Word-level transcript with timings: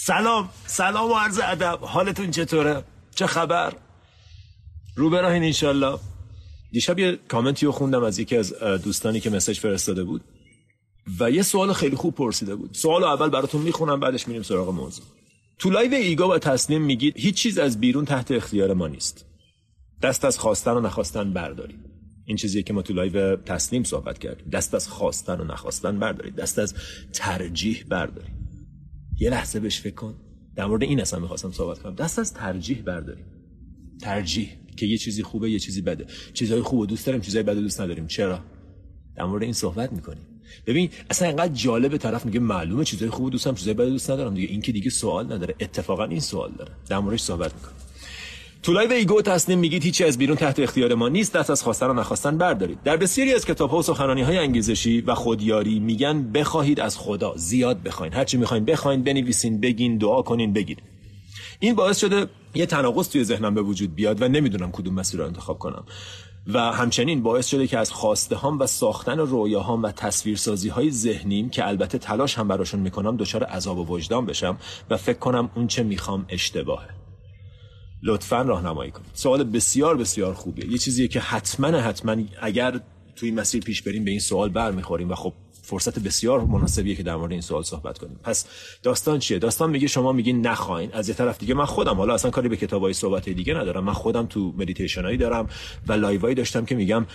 سلام 0.00 0.48
سلام 0.66 1.10
و 1.10 1.14
عرض 1.14 1.40
ادب. 1.44 1.78
حالتون 1.82 2.30
چطوره؟ 2.30 2.84
چه 3.14 3.26
خبر؟ 3.26 3.72
روبراهین 4.96 5.42
انشالله. 5.42 5.98
دیشب 6.72 6.98
یه 6.98 7.18
کامنتی 7.28 7.66
رو 7.66 7.72
خوندم 7.72 8.02
از 8.02 8.18
یکی 8.18 8.36
از 8.36 8.54
دوستانی 8.58 9.20
که 9.20 9.30
message 9.30 9.58
فرستاده 9.58 10.04
بود. 10.04 10.24
و 11.20 11.30
یه 11.30 11.42
سوال 11.42 11.72
خیلی 11.72 11.96
خوب 11.96 12.14
پرسیده 12.14 12.54
بود. 12.54 12.74
سوال 12.74 13.04
اول 13.04 13.28
براتون 13.28 13.62
می‌خونم 13.62 14.00
بعدش 14.00 14.28
میریم 14.28 14.42
سراغ 14.42 14.68
موضوع. 14.68 15.04
تو 15.58 15.70
live 15.70 15.94
ego 15.94 16.28
و 16.28 16.38
تسلیم 16.38 16.82
میگید 16.82 17.14
هیچ 17.16 17.34
چیز 17.34 17.58
از 17.58 17.80
بیرون 17.80 18.04
تحت 18.04 18.30
اختیار 18.30 18.74
ما 18.74 18.88
نیست. 18.88 19.24
دست 20.02 20.24
از 20.24 20.38
خواستن 20.38 20.72
و 20.72 20.80
نخواستن 20.80 21.32
بردارید. 21.32 21.80
این 22.24 22.36
چیزیه 22.36 22.62
که 22.62 22.72
ما 22.72 22.82
تو 22.82 22.94
live 22.94 23.36
تسلیم 23.36 23.84
صحبت 23.84 24.18
کردیم. 24.18 24.48
دست 24.50 24.74
از 24.74 24.88
خواستن 24.88 25.40
و 25.40 25.44
نخواستن 25.44 25.98
بردارید. 25.98 26.36
دست 26.36 26.58
از 26.58 26.74
ترجیح 27.12 27.84
بردارید. 27.88 28.47
یه 29.20 29.30
لحظه 29.30 29.60
بهش 29.60 29.80
فکر 29.80 29.94
کن. 29.94 30.14
در 30.56 30.66
مورد 30.66 30.82
این 30.82 31.00
اصلا 31.00 31.20
می‌خواستم 31.20 31.52
صحبت 31.52 31.78
کنم. 31.78 31.94
دست 31.94 32.18
از 32.18 32.34
ترجیح 32.34 32.82
برداریم. 32.82 33.24
ترجیح. 34.00 34.48
که 34.76 34.86
یه 34.86 34.98
چیزی 34.98 35.22
خوبه 35.22 35.50
یه 35.50 35.58
چیزی 35.58 35.82
بده. 35.82 36.06
چیزای 36.34 36.62
خوب 36.62 36.86
دوست 36.86 37.06
داریم 37.06 37.20
چیزای 37.20 37.42
بده 37.42 37.60
دوست 37.60 37.80
نداریم. 37.80 38.06
چرا؟ 38.06 38.40
در 39.16 39.24
مورد 39.24 39.42
این 39.42 39.52
صحبت 39.52 39.92
می‌کنیم. 39.92 40.22
ببین 40.66 40.90
اصلا 41.10 41.28
اینقدر 41.28 41.52
جالب 41.52 41.96
طرف 41.96 42.26
میگه 42.26 42.40
معلومه 42.40 42.84
چیزای 42.84 43.10
خوب 43.10 43.30
دوست 43.30 43.44
دارم 43.44 43.54
چیزای 43.54 43.74
بده 43.74 43.90
دوست 43.90 44.10
ندارم. 44.10 44.34
دیگه 44.34 44.48
این 44.48 44.60
که 44.60 44.72
دیگه 44.72 44.90
سوال 44.90 45.32
نداره. 45.32 45.54
اتفاقا 45.60 46.04
این 46.04 46.20
سوال 46.20 46.52
داره. 46.58 46.72
در 46.88 46.98
موردش 46.98 47.20
صحبت 47.20 47.54
می‌کنیم. 47.54 47.76
تو 48.62 48.72
live 48.72 48.92
ego 48.92 49.22
تسلیم 49.22 49.58
میگید 49.58 49.84
هیچی 49.84 50.04
از 50.04 50.18
بیرون 50.18 50.36
تحت 50.36 50.60
اختیار 50.60 50.94
ما 50.94 51.08
نیست 51.08 51.32
دست 51.32 51.50
از 51.50 51.62
خواستن 51.62 51.86
و 51.86 51.92
نخواستن 51.92 52.38
بردارید. 52.38 52.82
در 52.82 52.96
بسیاری 52.96 53.34
از 53.34 53.44
کتاب 53.44 53.70
ها 53.70 53.78
و 53.78 53.82
سخنرانی 53.82 54.22
های 54.22 54.38
انگیزشی 54.38 55.00
و 55.00 55.14
خودیاری 55.14 55.78
میگن 55.78 56.32
بخواهید 56.32 56.80
از 56.80 56.98
خدا 56.98 57.32
زیاد 57.36 57.82
بخواین. 57.82 58.12
هرچی 58.12 58.36
می‌خواین 58.36 58.64
بخواین 58.64 59.02
بنویسین 59.02 59.60
بگین 59.60 59.98
دعا 59.98 60.22
کنین 60.22 60.52
بگین. 60.52 60.76
این 61.60 61.74
باعث 61.74 61.98
شده 61.98 62.26
یه 62.54 62.66
تناقض 62.66 63.08
توی 63.08 63.24
ذهنم 63.24 63.54
به 63.54 63.62
وجود 63.62 63.94
بیاد 63.94 64.22
و 64.22 64.28
نمی‌دونم 64.28 64.70
کدوم 64.72 64.94
مسیر 64.94 65.20
رو 65.20 65.26
انتخاب 65.26 65.58
کنم. 65.58 65.84
و 66.46 66.72
همچنین 66.72 67.22
باعث 67.22 67.46
شده 67.46 67.66
که 67.66 67.78
از 67.78 67.92
خواسته 67.92 68.36
هام 68.36 68.58
و 68.58 68.66
ساختن 68.66 69.18
رویاهام 69.18 69.82
و 69.82 69.92
تصویرسازی 69.92 70.68
های 70.68 70.90
ذهنیم 70.90 71.50
که 71.50 71.68
البته 71.68 71.98
تلاش 71.98 72.38
هم 72.38 72.48
براشون 72.48 72.80
می‌کنم 72.80 73.16
دچار 73.16 73.44
عذاب 73.44 73.78
و 73.78 73.86
وجدان 73.86 74.26
بشم 74.26 74.58
و 74.90 74.96
فکر 74.96 75.18
کنم 75.18 75.50
اون 75.54 75.66
چه 75.66 75.82
می‌خوام 75.82 76.26
اشتباهه. 76.28 76.88
لطفا 78.02 78.42
راهنمایی 78.42 78.90
کنید. 78.90 79.10
سوال 79.14 79.44
بسیار 79.44 79.96
بسیار 79.96 80.34
خوبیه. 80.34 80.72
یه 80.72 80.78
چیزیه 80.78 81.08
که 81.08 81.20
حتما 81.20 81.66
حتما 81.68 82.16
اگر 82.42 82.80
توی 83.16 83.30
مسیر 83.30 83.62
پیش 83.62 83.82
بریم 83.82 84.04
به 84.04 84.10
این 84.10 84.20
سوال 84.20 84.48
برمیخوریم 84.48 85.10
و 85.10 85.14
خب 85.14 85.32
فرصت 85.62 85.98
بسیار 85.98 86.40
مناسبیه 86.40 86.94
که 86.94 87.02
در 87.02 87.16
مورد 87.16 87.32
این 87.32 87.40
سوال 87.40 87.62
صحبت 87.62 87.98
کنیم. 87.98 88.20
پس 88.22 88.46
داستان 88.82 89.18
چیه؟ 89.18 89.38
داستان 89.38 89.70
میگه 89.70 89.86
شما 89.86 90.12
میگین 90.12 90.46
نخواین. 90.46 90.90
از 90.92 91.08
یه 91.08 91.14
طرف 91.14 91.38
دیگه 91.38 91.54
من 91.54 91.64
خودم 91.64 91.94
حالا 91.94 92.14
اصلا 92.14 92.30
کاری 92.30 92.48
به 92.48 92.56
کتابای 92.56 92.92
صحبت 92.92 93.28
دیگه 93.28 93.54
ندارم. 93.54 93.84
من 93.84 93.92
خودم 93.92 94.26
تو 94.26 94.54
مدیتیشنایی 94.58 95.16
دارم 95.16 95.48
و 95.86 95.92
لایوایی 95.92 96.34
داشتم 96.34 96.64
که 96.64 96.74
میگم 96.74 97.06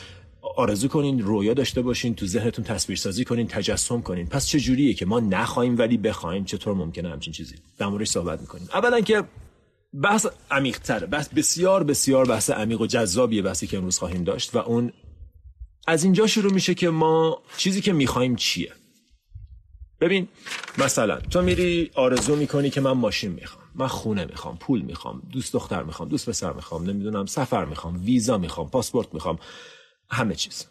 آرزو 0.55 0.87
کنین 0.87 1.19
رویا 1.19 1.53
داشته 1.53 1.81
باشین 1.81 2.15
تو 2.15 2.25
ذهنتون 2.25 2.65
تصویر 2.65 2.97
سازی 2.97 3.25
کنین 3.25 3.47
تجسم 3.47 4.01
کنین. 4.01 4.27
پس 4.27 4.47
چه 4.47 4.59
جوریه 4.59 4.93
که 4.93 5.05
ما 5.05 5.19
نخوایم 5.19 5.77
ولی 5.77 5.97
بخوایم؟ 5.97 6.45
چطور 6.45 6.73
ممکنه 6.73 7.09
همچین 7.09 7.33
چیزی؟ 7.33 7.55
در 7.77 7.87
موردش 7.87 8.07
صحبت 8.07 8.41
می‌کنیم. 8.41 8.67
اولا 8.73 9.01
که 9.01 9.23
بحث 10.01 10.27
عمیق 10.51 10.79
تره 10.79 11.07
بحث 11.07 11.29
بسیار 11.29 11.83
بسیار 11.83 12.25
بحث 12.25 12.49
عمیق 12.49 12.81
و 12.81 12.87
جذابیه 12.87 13.41
بحثی 13.41 13.67
که 13.67 13.77
امروز 13.77 13.99
خواهیم 13.99 14.23
داشت 14.23 14.55
و 14.55 14.57
اون 14.57 14.93
از 15.87 16.03
اینجا 16.03 16.27
شروع 16.27 16.53
میشه 16.53 16.73
که 16.73 16.89
ما 16.89 17.41
چیزی 17.57 17.81
که 17.81 17.93
می‌خوایم 17.93 18.35
چیه. 18.35 18.73
ببین 20.01 20.27
مثلا 20.77 21.19
تو 21.19 21.41
میری 21.41 21.91
آرزو 21.95 22.35
می‌کنی 22.35 22.69
که 22.69 22.81
من 22.81 22.91
ماشین 22.91 23.31
می‌خوام 23.31 23.63
من 23.75 23.87
خونه 23.87 24.25
می‌خوام 24.25 24.57
پول 24.57 24.81
می‌خوام 24.81 25.21
دوست 25.31 25.53
دختر 25.53 25.83
می‌خوام 25.83 26.09
دوست 26.09 26.29
پسر 26.29 26.53
می‌خوام 26.53 26.89
نمی‌دونم 26.89 27.25
سفر 27.25 27.65
می‌خوام 27.65 28.05
ویزا 28.05 28.37
می‌خوام 28.37 28.69
پاسپورت 28.69 29.13
می‌خوام 29.13 29.39
همه 30.09 30.35
چیز. 30.35 30.65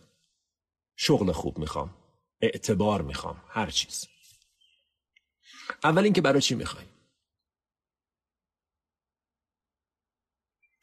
شغل 0.97 1.33
خوب 1.33 1.59
می‌خوام 1.59 1.91
اعتبار 2.41 3.03
می‌خوام 3.03 3.37
هر 3.49 3.71
چیز. 3.71 4.07
اول 5.85 6.05
اینکه 6.05 6.21
برای 6.21 6.41
چی 6.41 6.55
می‌خوای؟ 6.55 6.85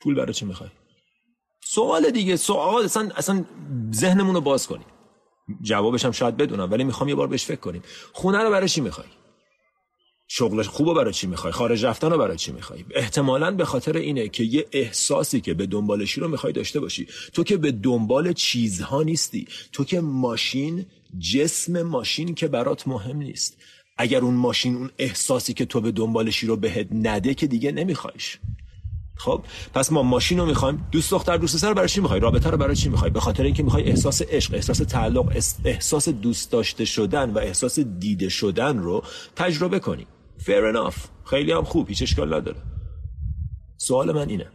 پول 0.09 0.15
برای 0.15 0.33
چی 0.33 0.45
می‌خوای؟ 0.45 0.69
سوال 1.63 2.09
دیگه 2.09 2.35
سوال 2.35 2.83
اصلا 2.83 3.09
اصلا 3.15 3.45
ذهنمون 3.93 4.35
رو 4.35 4.41
باز 4.41 4.67
کنیم 4.67 4.85
جوابش 5.61 6.05
هم 6.05 6.11
شاید 6.11 6.37
بدونم 6.37 6.71
ولی 6.71 6.83
می‌خوام 6.83 7.09
یه 7.09 7.15
بار 7.15 7.27
بهش 7.27 7.45
فکر 7.45 7.59
کنیم. 7.59 7.81
خونه 8.13 8.37
رو 8.37 8.51
برای 8.51 8.69
چی 8.69 8.81
می‌خوای؟ 8.81 9.07
شغل 10.27 10.63
خوب 10.63 10.93
برای 10.93 11.13
چی 11.13 11.27
می‌خوای؟ 11.27 11.53
خارج 11.53 11.85
رفتن 11.85 12.09
رو 12.11 12.17
برای 12.17 12.37
چی 12.37 12.51
می‌خوای؟ 12.51 12.85
احتمالا 12.95 13.51
به 13.51 13.65
خاطر 13.65 13.97
اینه 13.97 14.29
که 14.29 14.43
یه 14.43 14.65
احساسی 14.71 15.41
که 15.41 15.53
به 15.53 15.65
دنبالشی 15.65 16.21
رو 16.21 16.27
می‌خوای 16.27 16.53
داشته 16.53 16.79
باشی. 16.79 17.07
تو 17.33 17.43
که 17.43 17.57
به 17.57 17.71
دنبال 17.71 18.33
چیزها 18.33 19.03
نیستی. 19.03 19.47
تو 19.73 19.83
که 19.83 20.01
ماشین 20.01 20.85
جسم 21.19 21.81
ماشین 21.81 22.35
که 22.35 22.47
برات 22.47 22.87
مهم 22.87 23.17
نیست. 23.17 23.57
اگر 23.97 24.21
اون 24.21 24.33
ماشین 24.33 24.75
اون 24.75 24.89
احساسی 24.97 25.53
که 25.53 25.65
تو 25.65 25.81
به 25.81 25.91
دنبالشی 25.91 26.47
رو 26.47 26.55
بهت 26.55 26.87
نده 26.91 27.33
که 27.33 27.47
دیگه 27.47 27.71
نمیخوایش. 27.71 28.39
خب 29.19 29.43
پس 29.73 29.91
ما 29.91 30.03
ماشین 30.03 30.39
رو 30.39 30.45
می‌خوایم. 30.45 30.87
دوست 30.91 31.11
دختر 31.11 31.37
دوست 31.37 31.55
پسر 31.55 31.73
برای 31.73 31.89
چی 31.89 32.01
می‌خوای؟ 32.01 32.19
رابطه 32.19 32.49
رو 32.49 32.57
برای 32.57 32.75
چی 32.75 32.89
می‌خوای؟ 32.89 33.11
به 33.11 33.19
خاطر 33.19 33.43
اینکه 33.43 33.63
می‌خوای 33.63 33.83
احساس 33.83 34.21
عشق 34.21 34.53
احساس 34.53 34.77
تعلق 34.77 35.41
احساس 35.65 36.09
دوست 36.09 36.51
داشته 36.51 36.85
شدن 36.85 37.29
و 37.29 37.37
احساس 37.37 37.79
دیده 37.79 38.29
شدن 38.29 38.77
رو 38.77 39.03
تجربه 39.35 39.79
کنی. 39.79 40.07
Fair 40.39 40.75
enough. 40.75 40.95
خیلی 41.25 41.51
هم 41.51 41.63
خوب 41.63 41.89
هیچ 41.89 42.01
اشکال 42.01 42.33
نداره. 42.33 42.57
سوال 43.77 44.11
من 44.11 44.29
اینه. 44.29 44.47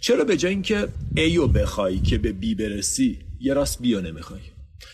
چرا 0.00 0.24
به 0.24 0.36
جای 0.36 0.52
اینکه 0.52 0.88
ایو 1.16 1.46
بخوای 1.46 1.98
که 1.98 2.18
به 2.18 2.32
بی 2.32 2.54
برسی 2.54 3.18
یه 3.40 3.54
راست 3.54 3.82
بیا 3.82 4.00
نمی‌خوای؟ 4.00 4.40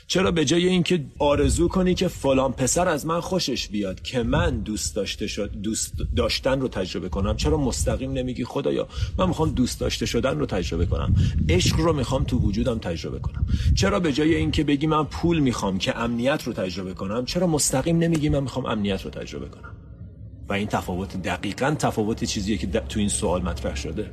چرا 0.06 0.30
به 0.30 0.44
جای 0.44 0.68
اینکه 0.68 1.04
آرزو 1.18 1.68
کنی 1.68 1.94
که 1.94 2.08
فلان 2.08 2.52
پسر 2.52 2.88
از 2.88 3.06
من 3.06 3.20
خوشش 3.20 3.68
بیاد 3.68 4.02
که 4.02 4.22
من 4.22 4.60
دوست 4.60 4.96
داشته 4.96 5.26
شد 5.26 5.50
دوست 5.62 5.94
داشتن 6.16 6.60
رو 6.60 6.68
تجربه 6.68 7.08
کنم 7.08 7.36
چرا 7.36 7.56
مستقیم 7.56 8.12
نمیگی 8.12 8.44
خدایا 8.44 8.88
من 9.18 9.28
می‌خوام 9.28 9.50
دوست 9.50 9.80
داشته 9.80 10.06
شدن 10.06 10.38
رو 10.38 10.46
تجربه 10.46 10.86
کنم؟ 10.86 11.14
عشق 11.48 11.76
رو 11.76 11.92
می‌خوام 11.92 12.24
تو 12.24 12.38
وجودم 12.38 12.78
تجربه 12.78 13.18
کنم. 13.18 13.46
چرا 13.74 14.00
به 14.00 14.12
جای 14.12 14.34
اینکه 14.34 14.64
بگی 14.64 14.86
من 14.86 15.04
پول 15.04 15.38
می‌خوام 15.38 15.78
که 15.78 15.98
امنیت 15.98 16.42
رو 16.42 16.52
تجربه 16.52 16.94
کنم 16.94 17.24
چرا 17.24 17.46
مستقیم 17.46 17.98
نمیگی 17.98 18.28
من 18.28 18.40
می‌خوام 18.40 18.66
امنیت 18.66 19.02
رو 19.02 19.10
تجربه 19.10 19.48
کنم؟ 19.48 19.74
و 20.48 20.52
این 20.52 20.68
تفاوت 20.68 21.22
دقیقا 21.22 21.76
تفاوت 21.78 22.24
چیزیه 22.24 22.56
که 22.56 22.66
تو 22.66 23.00
این 23.00 23.08
سوال 23.08 23.42
مطرح 23.42 23.76
شده. 23.76 24.10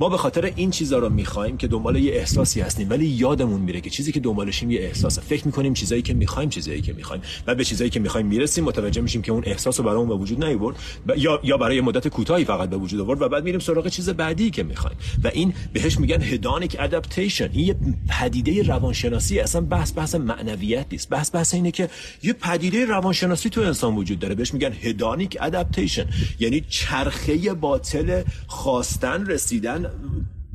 ما 0.00 0.08
به 0.08 0.16
خاطر 0.16 0.52
این 0.56 0.70
چیزا 0.70 0.98
رو 0.98 1.08
می‌خوایم 1.08 1.56
که 1.56 1.68
دنبال 1.68 1.96
یه 1.96 2.12
احساسی 2.12 2.60
هستیم 2.60 2.90
ولی 2.90 3.06
یادمون 3.06 3.60
میره 3.60 3.80
که 3.80 3.90
چیزی 3.90 4.12
که 4.12 4.20
دنبالشیم 4.20 4.70
یه 4.70 4.80
احساسه. 4.80 5.20
فکر 5.20 5.46
می‌کنیم 5.46 5.74
چیزایی 5.74 6.02
که 6.02 6.14
می‌خوایم 6.14 6.48
چیزایی 6.48 6.80
که 6.80 6.92
می‌خوایم. 6.92 7.22
و 7.46 7.54
به 7.54 7.64
چیزایی 7.64 7.90
که 7.90 8.00
می‌خوایم 8.00 8.26
می‌رسیم 8.26 8.64
متوجه 8.64 9.00
میشیم 9.00 9.22
که 9.22 9.32
اون 9.32 9.42
احساس 9.46 9.80
رو 9.80 9.86
برامون 9.86 10.08
به 10.08 10.14
وجود 10.14 10.44
نیورد 10.44 10.76
یا 11.16 11.40
یا 11.44 11.56
برای 11.56 11.80
مدت 11.80 12.08
کوتاهی 12.08 12.44
فقط 12.44 12.70
به 12.70 12.76
وجود 12.76 13.00
آورد 13.00 13.22
و 13.22 13.28
بعد 13.28 13.44
میریم 13.44 13.60
سراغ 13.60 13.88
چیز 13.88 14.10
بعدی 14.10 14.50
که 14.50 14.62
می‌خوایم. 14.62 14.96
و 15.24 15.30
این 15.34 15.54
بهش 15.72 15.98
میگن 15.98 16.22
هدانیک 16.22 16.76
ادپتیشن 16.78 17.50
این 17.52 17.66
یه 17.66 17.76
پدیده 18.08 18.62
روانشناسی 18.62 19.40
اصلا 19.40 19.60
بحث 19.60 19.92
بحث 19.96 20.14
معنویت 20.14 20.86
نیست. 20.92 21.08
بحث 21.08 21.34
بحث 21.34 21.54
اینه 21.54 21.70
که 21.70 21.88
یه 22.22 22.32
پدیده 22.32 22.84
روانشناسی 22.84 23.50
تو 23.50 23.60
انسان 23.60 23.96
وجود 23.96 24.18
داره. 24.18 24.34
بهش 24.34 24.54
میگن 24.54 24.72
هدانیک 24.72 25.38
ادپتیشن 25.40 26.06
یعنی 26.38 26.64
چرخه 26.68 27.54
باطل 27.54 28.22
خواستن 28.46 29.26
رسیدن 29.26 29.89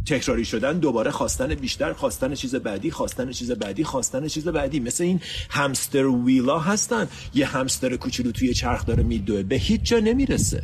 تکراری 0.06 0.46
شدن 0.46 0.80
دوباره 0.80 1.12
خواستن 1.12 1.56
بیشتر 1.56 1.94
خواستن 1.94 2.36
چیز 2.36 2.56
بعدی 2.56 2.92
خواستن 2.92 3.32
چیز 3.32 3.52
بعدی 3.52 3.84
خواستن 3.84 4.28
چیز 4.28 4.48
بعدی. 4.48 4.80
مثل 4.80 5.04
این 5.04 5.22
همستر 5.50 6.06
ویلا 6.06 6.60
هستن. 6.60 7.08
یه 7.34 7.46
همستر 7.46 7.96
کوچولو 7.96 8.32
توی 8.32 8.54
چرخ 8.54 8.86
داره 8.86 9.04
میدوه. 9.04 9.44
به 9.44 9.56
هیچ 9.56 9.82
جا 9.82 10.00
نمی‌رسه. 10.00 10.64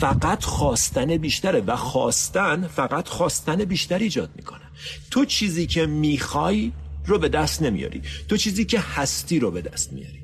فقط 0.00 0.44
خواستن 0.44 1.16
بیشتره 1.16 1.60
و 1.60 1.76
خواستن 1.76 2.66
فقط 2.66 3.08
خواستن 3.08 3.64
بیشتر 3.64 3.98
ایجاد 3.98 4.30
می‌کنه. 4.36 4.64
تو 5.10 5.24
چیزی 5.24 5.66
که 5.66 5.86
می‌خوای 5.86 6.72
رو 7.06 7.18
به 7.18 7.28
دست 7.28 7.62
نمیاری. 7.62 8.02
تو 8.28 8.36
چیزی 8.36 8.64
که 8.64 8.80
هستی 8.80 9.38
رو 9.38 9.50
به 9.50 9.60
دست 9.60 9.92
میاری. 9.92 10.19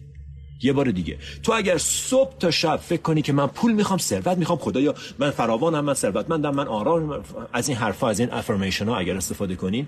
یه 0.62 0.72
بار 0.72 0.90
دیگه. 0.90 1.18
تو 1.42 1.52
اگر 1.52 1.78
صبح 1.78 2.38
تا 2.38 2.50
شب 2.50 2.76
فکر 2.76 3.02
کنی 3.02 3.22
که 3.22 3.32
من 3.32 3.46
پول 3.46 3.72
می‌خوام 3.72 3.98
ثروت 3.98 4.38
می‌خوام 4.38 4.58
خدایا 4.58 4.94
من 5.18 5.30
فراوانم 5.30 5.84
من 5.84 5.94
ثروتمندم 5.94 6.54
من 6.54 6.68
آرام 6.68 7.24
از 7.52 7.68
این 7.68 7.76
حرفا 7.76 8.08
از 8.08 8.20
این 8.20 8.32
افرمیشن 8.32 8.86
ها 8.88 8.96
اگر 8.96 9.16
استفاده 9.16 9.56
کنین 9.56 9.86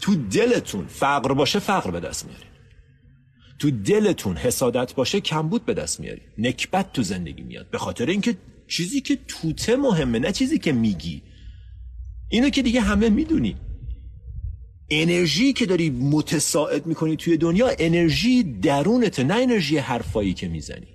تو 0.00 0.14
دلتون 0.14 0.86
فقر 0.86 1.32
باشه 1.32 1.58
فقر 1.58 1.90
به 1.90 2.00
دست 2.00 2.26
میاری 2.26 2.44
تو 3.58 3.70
دلتون 3.70 4.36
حسادت 4.36 4.94
باشه 4.94 5.20
کمبود 5.20 5.64
به 5.64 5.74
دست 5.74 6.00
میاری 6.00 6.22
نکبت 6.38 6.92
تو 6.92 7.02
زندگی 7.02 7.42
میاد. 7.42 7.70
به 7.70 7.78
خاطر 7.78 8.06
اینکه 8.06 8.36
چیزی 8.68 9.00
که 9.00 9.18
توته 9.28 9.76
مهمه 9.76 10.18
نه 10.18 10.32
چیزی 10.32 10.58
که 10.58 10.72
میگی. 10.72 11.22
اینو 12.28 12.50
که 12.50 12.62
دیگه 12.62 12.80
همه 12.80 13.08
می‌دونی 13.08 13.56
انرژی 14.90 15.52
که 15.52 15.66
داری 15.66 15.90
متساعد 15.90 16.86
می‌کنی 16.86 17.16
توی 17.16 17.36
دنیا 17.36 17.70
انرژی 17.78 18.42
درونته 18.42 19.24
نه 19.24 19.34
انرژی 19.34 19.78
حرفایی 19.78 20.34
که 20.34 20.48
می‌زنی. 20.48 20.86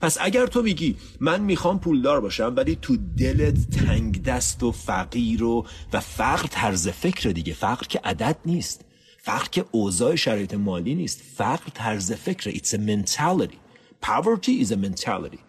پس 0.00 0.16
اگر 0.20 0.46
تو 0.46 0.62
میگی 0.62 0.96
من 1.20 1.40
می‌خوام 1.40 1.78
پولدار 1.78 2.20
باشم 2.20 2.52
ولی 2.56 2.78
تو 2.82 2.96
دلت 3.18 3.70
تنگ 3.70 4.22
دست 4.22 4.62
و 4.62 4.72
فقیر 4.72 5.42
و 5.42 5.66
و 5.92 6.00
فقر 6.00 6.46
طرز 6.46 6.88
فکر 6.88 7.30
دیگه. 7.30 7.52
فقر 7.52 7.86
که 7.86 8.00
عدد 8.04 8.36
نیست. 8.46 8.84
فقر 9.22 9.48
که 9.48 9.64
اوضاع 9.70 10.14
شرایط 10.14 10.54
مالی 10.54 10.94
نیست. 10.94 11.20
فقر 11.36 11.70
طرز 11.74 12.12
فکر. 12.12 12.50
It's 12.50 12.68
a 12.68 12.78
mentality. 12.78 13.58
Poverty 14.02 14.64
is 14.64 14.70
a 14.72 14.76
mentality. 14.76 15.40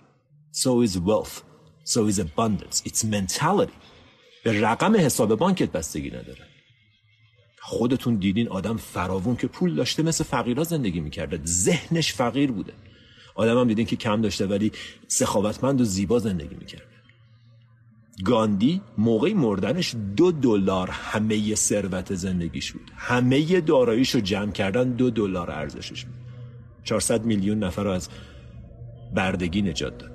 So 0.51 0.81
is 0.81 0.97
wealth. 0.97 1.35
So 1.93 1.99
is 2.11 2.19
abundance. 2.19 2.81
It's 2.85 3.03
mentality. 3.03 3.77
به 4.43 4.61
رقم 4.61 4.95
حساب 4.95 5.35
بانکت 5.35 5.71
بستگی 5.71 6.09
نداره. 6.09 6.50
خودتون 7.63 8.15
دیدین 8.15 8.47
آدم 8.47 8.77
فراوون 8.77 9.35
که 9.35 9.47
پول 9.47 9.75
داشته 9.75 10.03
مثل 10.03 10.23
فقیرا 10.23 10.63
زندگی 10.63 10.99
می‌کرده. 10.99 11.39
ذهنش 11.45 12.13
فقیر 12.13 12.51
بوده. 12.51 12.73
آدم 13.35 13.59
هم 13.59 13.67
دیدین 13.67 13.85
که 13.85 13.95
کم 13.95 14.21
داشته 14.21 14.45
ولی 14.45 14.71
سخاوتمند 15.07 15.81
و 15.81 15.83
زیبا 15.83 16.19
زندگی 16.19 16.55
می‌کرده. 16.55 16.85
گاندی 18.25 18.81
موقع 18.97 19.33
مردنش 19.33 19.95
دو 20.17 20.31
دلار 20.31 20.89
همه 20.89 21.55
ثروت 21.55 22.15
زندگیش 22.15 22.71
بود. 22.71 22.91
همه 22.95 23.61
داراییش 23.61 24.15
رو 24.15 24.21
جمع 24.21 24.51
کردن 24.51 24.91
دو 24.91 25.09
دلار 25.09 25.51
ارزشش 25.51 26.05
بود. 26.05 26.15
400 26.83 27.25
میلیون 27.25 27.63
نفر 27.63 27.83
رو 27.83 27.89
از 27.89 28.09
بردگی 29.15 29.61
نجات 29.61 29.97
داد. 29.97 30.11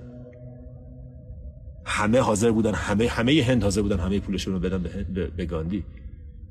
همه 1.84 2.20
حاضر 2.20 2.50
بودن 2.50 2.74
همه 2.74 3.08
همه 3.08 3.42
هند 3.42 3.62
حاضر 3.62 3.82
بودن 3.82 4.00
همه 4.00 4.20
پولشون 4.20 4.54
رو 4.54 4.60
بدن 4.60 4.82
به, 5.14 5.26
به 5.26 5.44
گاندی. 5.44 5.84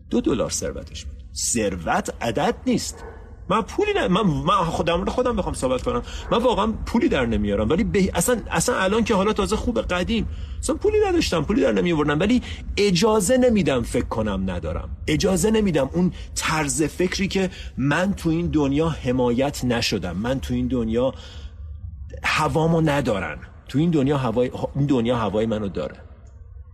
دو 0.10 0.22
دلار 0.22 0.50
ثروتش 0.50 1.06
بود. 1.06 1.24
ثروت 1.36 2.14
عدد 2.22 2.56
نیست. 2.66 3.04
من 3.50 3.62
پولی 3.62 3.94
نه 3.94 4.08
من, 4.08 4.22
من 4.22 4.56
خودم 4.56 5.06
خودم 5.06 5.36
بخوام 5.36 5.56
ثابت 5.56 5.82
کنم. 5.82 6.02
من 6.32 6.38
واقعا 6.38 6.68
پولی 6.86 7.10
در 7.10 7.26
نمیارم. 7.26 7.70
ولی 7.70 7.84
به... 7.84 8.12
اصلا 8.14 8.42
اصلا 8.52 8.76
الان 8.76 9.04
که 9.04 9.16
حالا 9.16 9.34
تازه 9.34 9.56
خوب 9.56 9.82
قدیم 9.82 10.28
اصلا 10.60 10.76
پولی 10.76 10.98
نداشتم. 11.08 11.44
پولی 11.44 11.62
در 11.62 11.72
نمیوردم. 11.72 12.20
ولی 12.20 12.42
اجازه 12.78 13.38
نمیدم 13.38 13.82
فکر 13.82 14.06
کنم 14.06 14.52
ندارم. 14.52 14.90
اجازه 15.08 15.52
نمیدم 15.52 15.90
اون 15.94 16.14
طرز 16.36 16.84
فکری 16.84 17.28
که 17.28 17.50
من 17.78 18.14
تو 18.14 18.30
این 18.30 18.48
دنیا 18.48 18.90
حمایت 18.90 19.66
نشدم. 19.66 20.18
من 20.18 20.40
تو 20.40 20.54
این 20.54 20.68
دنیا 20.68 21.14
هوامو 22.24 22.82
ندارن. 22.82 23.38
تو 23.68 23.80
این 23.80 23.92
دنیا 23.92 24.18
هوای 24.18 24.52
این 24.76 24.86
دنیا 24.86 25.18
هوای 25.18 25.46
منو 25.46 25.68
داره. 25.68 26.05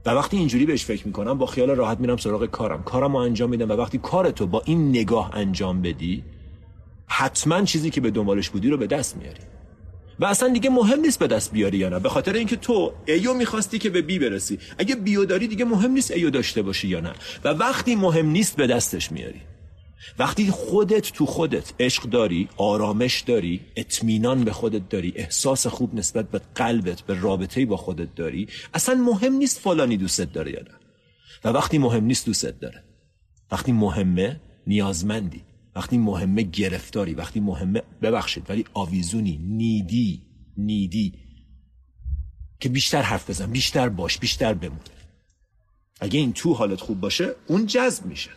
و 0.05 0.09
وقتی 0.09 0.37
اینجوری 0.37 0.65
بهش 0.65 0.85
فکر 0.85 1.07
می‌کنم 1.07 1.37
با 1.37 1.45
خیال 1.45 1.69
راحت 1.69 1.99
میرم 1.99 2.17
سراغ 2.17 2.45
کارم. 2.45 2.83
کارم 2.83 3.11
رو 3.11 3.17
انجام 3.17 3.49
میدم 3.49 3.69
و 3.69 3.73
وقتی 3.73 3.97
کارتو 3.97 4.47
با 4.47 4.61
این 4.65 4.89
نگاه 4.89 5.31
انجام 5.33 5.81
بدی 5.81 6.23
حتما 7.07 7.61
چیزی 7.61 7.89
که 7.89 8.01
به 8.01 8.11
دنبالش 8.11 8.49
بودی 8.49 8.69
رو 8.69 8.77
به 8.77 8.87
دست 8.87 9.17
میاری. 9.17 9.41
و 10.19 10.25
اصلا 10.25 10.49
دیگه 10.49 10.69
مهم 10.69 10.99
نیست 10.99 11.19
به 11.19 11.27
دست 11.27 11.51
بیاری 11.51 11.77
یا 11.77 11.89
نه. 11.89 11.99
به 11.99 12.09
خاطر 12.09 12.33
اینکه 12.33 12.55
تو 12.55 12.93
A 13.05 13.19
و 13.19 13.33
می‌خواستی 13.33 13.79
که 13.79 13.89
به 13.89 14.01
B 14.01 14.19
برسی. 14.19 14.59
اگه 14.77 14.95
B 14.95 15.10
و 15.10 15.25
داری 15.25 15.47
دیگه 15.47 15.65
مهم 15.65 15.91
نیست 15.91 16.11
A 16.11 16.20
و 16.20 16.29
داشته 16.29 16.61
باشی 16.61 16.87
یا 16.87 16.99
نه. 16.99 17.13
و 17.43 17.49
وقتی 17.49 17.95
مهم 17.95 18.27
نیست 18.27 18.55
به 18.55 18.67
دستش 18.67 19.11
میاری. 19.11 19.41
وقتی 20.19 20.51
خودت 20.51 21.11
تو 21.11 21.25
خودت 21.25 21.73
عشق 21.79 22.03
داری 22.03 22.49
آرامش 22.57 23.21
داری 23.21 23.61
اطمینان 23.75 24.43
به 24.43 24.51
خودت 24.53 24.89
داری 24.89 25.13
احساس 25.15 25.67
خوب 25.67 25.95
نسبت 25.95 26.29
به 26.29 26.41
قلبت 26.55 27.01
به 27.01 27.19
رابطه 27.19 27.65
با 27.65 27.77
خودت 27.77 28.15
داری 28.15 28.47
اصلا 28.73 28.95
مهم 28.95 29.33
نیست 29.33 29.59
فلانی 29.59 29.97
دوستت 29.97 30.33
داره 30.33 30.51
یا 30.51 30.59
نه. 30.59 30.75
و 31.43 31.49
وقتی 31.49 31.77
مهم 31.77 32.03
نیست 32.05 32.25
دوستت 32.25 32.59
داره. 32.59 32.83
وقتی 33.51 33.71
مهمه 33.71 34.41
نیازمندی. 34.67 35.41
وقتی 35.75 35.97
مهمه 35.97 36.41
گرفتاری. 36.41 37.13
وقتی 37.13 37.39
مهمه 37.39 37.83
ببخشید 38.01 38.49
ولی 38.49 38.65
آویزونی 38.73 39.39
نیدی 39.43 40.21
نیدی. 40.57 41.13
که 42.59 42.69
بیشتر 42.69 43.01
حرف 43.01 43.29
بزن 43.29 43.51
بیشتر 43.51 43.89
باش 43.89 44.17
بیشتر 44.17 44.53
بمون. 44.53 44.79
اگه 45.99 46.19
این 46.19 46.33
تو 46.33 46.53
حالت 46.53 46.81
خوب 46.81 46.99
باشه 46.99 47.35
اون 47.47 47.65
جذب 47.65 48.05
میشه. 48.05 48.29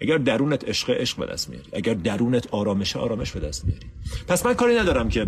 اگر 0.00 0.18
درونت 0.18 0.68
عشق 0.68 0.90
عشق 0.90 1.18
به 1.18 1.26
دست 1.26 1.50
میاری 1.50 1.68
اگر 1.72 1.94
درونت 1.94 2.46
آرامش 2.46 2.96
آرامش 2.96 3.32
به 3.32 3.40
دست 3.40 3.64
میاری. 3.64 3.86
پس 4.28 4.46
من 4.46 4.54
کاری 4.54 4.76
ندارم 4.76 5.08
که 5.08 5.26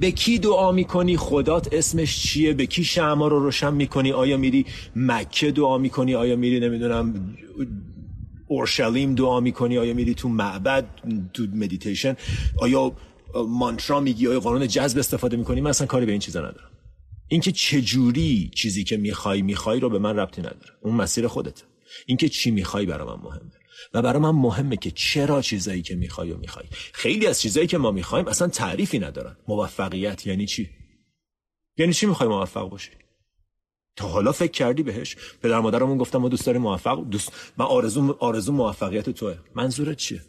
به 0.00 0.10
کی 0.10 0.38
دعا 0.38 0.72
می‌کنی 0.72 1.16
خدات 1.16 1.68
اسمش 1.72 2.22
چیه؟ 2.22 2.52
به 2.52 2.66
کی 2.66 2.84
شمع 2.84 3.28
رو 3.28 3.38
روشن 3.40 3.74
می‌کنی؟ 3.74 4.12
آیا 4.12 4.36
میری 4.36 4.66
مکه 4.96 5.50
دعا 5.50 5.78
می‌کنی؟ 5.78 6.14
آیا 6.14 6.36
میری 6.36 6.60
نمی‌دونم 6.60 7.36
اورشلیم 8.46 9.14
دعا 9.14 9.40
می‌کنی؟ 9.40 9.78
آیا 9.78 9.94
میری 9.94 10.14
تو 10.14 10.28
معبد 10.28 10.86
تو 11.32 11.46
مدیتیشن 11.54 12.16
آیا 12.58 12.92
مانترا 13.34 14.00
میگی؟ 14.00 14.28
آیا 14.28 14.40
قانون 14.40 14.68
جذب 14.68 14.98
استفاده 14.98 15.36
می‌کنی؟ 15.36 15.60
من 15.60 15.70
اصلا 15.70 15.86
کاری 15.86 16.06
به 16.06 16.12
این 16.12 16.20
چیزا 16.20 16.40
ندارم. 16.40 16.70
اینکه 17.28 17.52
چجوری 17.52 18.50
چیزی 18.54 18.84
که 18.84 18.96
می‌خوای 18.96 19.42
می‌خوای 19.42 19.80
رو 19.80 19.90
به 19.90 19.98
من 19.98 20.16
ربطی 20.16 20.40
نداره. 20.40 20.72
اون 20.82 20.94
مسیر 20.94 21.26
خودته. 21.26 21.62
اینکه 22.06 22.28
چی 22.28 22.50
می‌خوای 22.50 22.86
برای 22.86 23.06
من 23.06 23.22
مهمه. 23.22 23.61
و 23.94 24.02
برای 24.02 24.22
من 24.22 24.30
مهمه 24.30 24.76
که 24.76 24.90
چرا 24.90 25.42
چیزایی 25.42 25.82
که 25.82 25.96
می‌خوای 25.96 26.30
و 26.30 26.36
می‌خوای. 26.36 26.66
خیلی 26.92 27.26
از 27.26 27.40
چیزایی 27.40 27.66
که 27.66 27.78
ما 27.78 27.90
می‌خوایم 27.90 28.28
اصلا 28.28 28.48
تعریفی 28.48 28.98
ندارن. 28.98 29.36
موفقیت 29.48 30.26
یعنی 30.26 30.46
چی؟ 30.46 30.70
یعنی 31.76 31.92
چی 31.92 32.06
می‌خوای 32.06 32.28
موفق 32.28 32.68
باشی؟ 32.68 32.90
تا 33.96 34.08
حالا 34.08 34.32
فکر 34.32 34.50
کردی 34.50 34.82
بهش؟ 34.82 35.16
پدر 35.42 35.60
مادرمون 35.60 35.98
گفتم 35.98 36.18
ما 36.18 36.28
دوست 36.28 36.46
داریم 36.46 36.62
موفق 36.62 37.08
دوست 37.10 37.32
من 37.56 37.66
آرزو 37.66 38.16
آرزو 38.20 38.52
موفقیت 38.52 39.10
توه. 39.10 39.36
منظورت 39.54 39.96
چیه؟ 39.96 40.20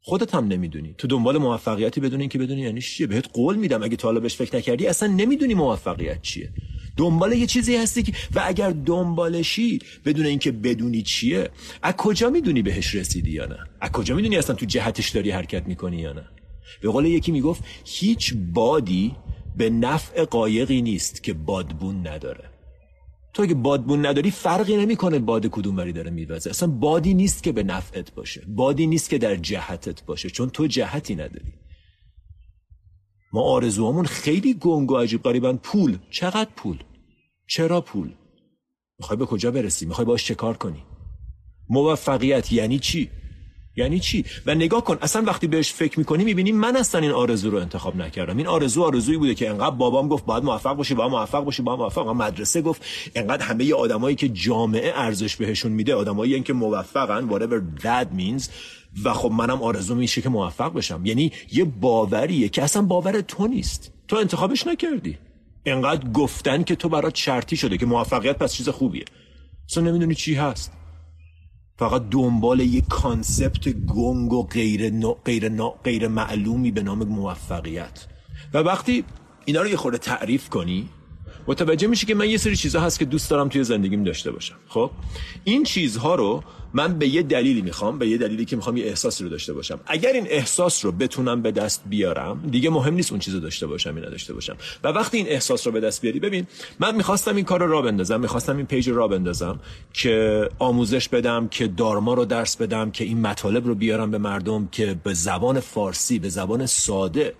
خودت 0.00 0.34
هم 0.34 0.46
نمی‌دونی. 0.46 0.94
تو 0.98 1.08
دنبال 1.08 1.38
موفقیتی 1.38 2.00
بدون 2.00 2.20
اینکه 2.20 2.38
بدونی 2.38 2.60
یعنی 2.60 2.80
چیه. 2.80 3.06
بهت 3.06 3.28
قول 3.32 3.56
میدم 3.56 3.82
اگه 3.82 3.96
تا 3.96 4.08
حالا 4.08 4.20
بهش 4.20 4.36
فکر 4.36 4.56
نکردی 4.56 4.86
اصلا 4.86 5.08
نمی‌دونی 5.08 5.54
موفقیت 5.54 6.22
چیه. 6.22 6.52
دنبال 6.96 7.32
یه 7.32 7.46
چیزی 7.46 7.76
هستی 7.76 8.02
که 8.02 8.12
و 8.34 8.42
اگر 8.44 8.70
دنبالشی 8.70 9.78
بدون 10.04 10.26
اینکه 10.26 10.52
بدونی 10.52 11.02
چیه 11.02 11.50
از 11.82 11.94
کجا 11.94 12.30
می‌دونی 12.30 12.62
بهش 12.62 12.94
رسیدی 12.94 13.30
یا 13.30 13.46
نه؟ 13.46 13.58
از 13.80 13.90
کجا 13.90 14.14
می‌دونی 14.14 14.36
اصلا 14.36 14.56
تو 14.56 14.66
جهتش 14.66 15.08
داری 15.08 15.30
حرکت 15.30 15.66
می‌کنی 15.66 15.96
یا 15.96 16.12
نه؟ 16.12 16.24
به 16.82 16.90
قول 16.90 17.04
یکی 17.04 17.32
می‌گفت 17.32 17.64
هیچ 17.84 18.34
بادی 18.52 19.16
به 19.56 19.70
نفع 19.70 20.24
قایقی 20.24 20.82
نیست 20.82 21.22
که 21.22 21.32
بادبون 21.32 22.06
نداره. 22.06 22.44
تو 23.34 23.42
اگه 23.42 23.54
بادبون 23.54 24.06
نداری 24.06 24.30
فرقی 24.30 24.76
نمی‌کنه 24.76 25.18
باد 25.18 25.46
کدوم 25.46 25.76
وری 25.76 25.92
داره 25.92 26.10
میوزه. 26.10 26.50
اصلا 26.50 26.68
بادی 26.68 27.14
نیست 27.14 27.42
که 27.42 27.52
به 27.52 27.62
نفعت 27.62 28.14
باشه. 28.14 28.42
بادی 28.48 28.86
نیست 28.86 29.10
که 29.10 29.18
در 29.18 29.36
جهتت 29.36 30.04
باشه. 30.04 30.30
چون 30.30 30.50
تو 30.50 30.66
جهتی 30.66 31.14
نداری. 31.14 31.52
ما 33.34 33.42
آرزوهامون 33.42 34.04
خیلی 34.04 34.54
گنگ 34.54 34.90
و 34.90 34.96
عجیب 34.96 35.22
غریبن 35.22 35.56
پول. 35.56 35.98
چقدر 36.10 36.50
پول؟ 36.56 36.78
چرا 37.46 37.80
پول؟ 37.80 38.14
می‌خوای 38.98 39.16
به 39.16 39.26
کجا 39.26 39.50
برسی؟ 39.50 39.86
می‌خوای 39.86 40.04
باش 40.04 40.24
چه 40.24 40.34
کار 40.34 40.56
کنی؟ 40.56 40.82
موفقیت 41.68 42.52
یعنی 42.52 42.78
چی؟ 42.78 43.10
یعنی 43.76 44.00
چی؟ 44.00 44.24
و 44.46 44.54
نگاه 44.54 44.84
کن 44.84 44.98
اصلا 45.02 45.22
وقتی 45.22 45.46
بهش 45.46 45.72
فکر 45.72 45.98
می‌کنی 45.98 46.24
می‌بینی 46.24 46.52
من 46.52 46.76
اصلا 46.76 47.00
این 47.00 47.10
آرزو 47.10 47.50
رو 47.50 47.58
انتخاب 47.58 47.96
نکردم. 47.96 48.36
این 48.36 48.46
آرزو 48.46 48.82
آرزویی 48.82 49.18
بوده 49.18 49.34
که 49.34 49.50
انقدر 49.50 49.76
بابام 49.76 50.08
گفت 50.08 50.24
باید 50.24 50.44
موفق 50.44 50.72
باشی 50.72 50.94
باید 50.94 51.10
موفق 51.10 51.44
باشی 51.44 51.62
باید 51.62 51.78
موفق 51.78 52.08
مدرسه 52.08 52.62
گفت 52.62 52.82
انقدر 53.14 53.44
همه 53.44 53.74
آدمایی 53.74 54.16
که 54.16 54.28
جامعه 54.28 54.92
ارزش 54.94 55.36
بهشون 55.36 55.72
میده 55.72 55.94
آدمایی 55.94 56.42
که 56.42 56.52
موفقن 56.52 57.28
whatever 57.28 57.82
that 57.82 58.20
means. 58.20 58.48
و 59.04 59.12
خب 59.12 59.30
منم 59.30 59.62
آرزو 59.62 59.94
میشه 59.94 60.22
که 60.22 60.28
موفق 60.28 60.72
بشم. 60.72 61.06
یعنی 61.06 61.32
یه 61.52 61.64
باوریه 61.64 62.48
که 62.48 62.62
اصلا 62.62 62.82
باور 62.82 63.20
تو 63.20 63.46
نیست. 63.46 63.92
تو 64.08 64.16
انتخابش 64.16 64.66
نکردی. 64.66 65.18
انقدر 65.66 66.10
گفتن 66.10 66.62
که 66.62 66.76
تو 66.76 66.88
برات 66.88 67.14
شرطی 67.14 67.56
شده 67.56 67.78
که 67.78 67.86
موفقیت 67.86 68.38
پس 68.38 68.54
چیز 68.54 68.68
خوبیه. 68.68 69.04
اصلا 69.70 69.84
نمی‌دونی 69.84 70.14
چی 70.14 70.34
هست. 70.34 70.72
فقط 71.76 72.02
دنبال 72.10 72.60
یه 72.60 72.80
کانسپت 72.80 73.68
گنگ 73.68 74.32
و 74.32 74.42
غیر, 74.42 74.90
غیر, 75.24 75.48
غیر 75.84 76.08
معلومی 76.08 76.70
به 76.70 76.82
نام 76.82 77.04
موفقیت. 77.04 78.06
و 78.54 78.58
وقتی 78.58 79.04
اینا 79.44 79.62
رو 79.62 79.68
یه 79.68 79.76
خورده 79.76 79.98
تعریف 79.98 80.48
کنی 80.48 80.88
متوجه 81.46 81.86
میشه 81.86 82.06
که 82.06 82.14
من 82.14 82.30
یه 82.30 82.36
سری 82.36 82.56
چیزها 82.56 82.82
هست 82.82 82.98
که 82.98 83.04
دوست 83.04 83.30
دارم 83.30 83.48
توی 83.48 83.64
زندگیم 83.64 84.04
داشته 84.04 84.30
باشم. 84.30 84.56
خب؟ 84.68 84.90
این 85.44 85.64
چیزها 85.64 86.14
رو 86.14 86.42
من 86.74 86.98
به 86.98 87.08
یه 87.08 87.22
دلیلی 87.22 87.62
می‌خوام 87.62 87.98
به 87.98 88.08
یه 88.08 88.18
دلیلی 88.18 88.44
که 88.44 88.56
می‌خوام 88.56 88.76
یه 88.76 88.84
احساسی 88.84 89.24
رو 89.24 89.30
داشته 89.30 89.52
باشم. 89.52 89.80
اگر 89.86 90.12
این 90.12 90.26
احساس 90.28 90.84
رو 90.84 90.92
بتونم 90.92 91.42
به 91.42 91.52
دست 91.52 91.82
بیارم 91.86 92.42
دیگه 92.50 92.70
مهم 92.70 92.94
نیست 92.94 93.10
اون 93.10 93.20
چیز 93.20 93.34
رو 93.34 93.40
داشته 93.40 93.66
باشم 93.66 93.98
یا 93.98 94.04
نداشته 94.04 94.34
باشم. 94.34 94.56
و 94.84 94.88
وقتی 94.88 95.16
این 95.16 95.28
احساس 95.28 95.66
رو 95.66 95.72
به 95.72 95.80
دست 95.80 96.02
بیاری 96.02 96.20
ببین 96.20 96.46
من 96.80 96.96
می‌خواستم 96.96 97.36
این 97.36 97.44
کار 97.44 97.60
رو 97.60 97.70
را 97.70 97.82
بندازم 97.82 98.20
می‌خواستم 98.20 98.56
این 98.56 98.66
پیج 98.66 98.88
رو 98.88 98.96
را 98.96 99.08
بندازم 99.08 99.60
که 99.92 100.48
آموزش 100.58 101.08
بدم 101.08 101.48
که 101.48 101.66
دارما 101.66 102.14
رو 102.14 102.24
درس 102.24 102.56
بدم 102.56 102.90
که 102.90 103.04
این 103.04 103.20
مطالب 103.20 103.66
رو 103.66 103.74
بیارم 103.74 104.10
به 104.10 104.18
مردم 104.18 104.68
که 104.72 104.96
به 105.04 105.14
زبان 105.14 105.60
فارسی 105.60 106.18
به 106.18 106.28
زبان 106.28 106.66
ساده 106.66 107.34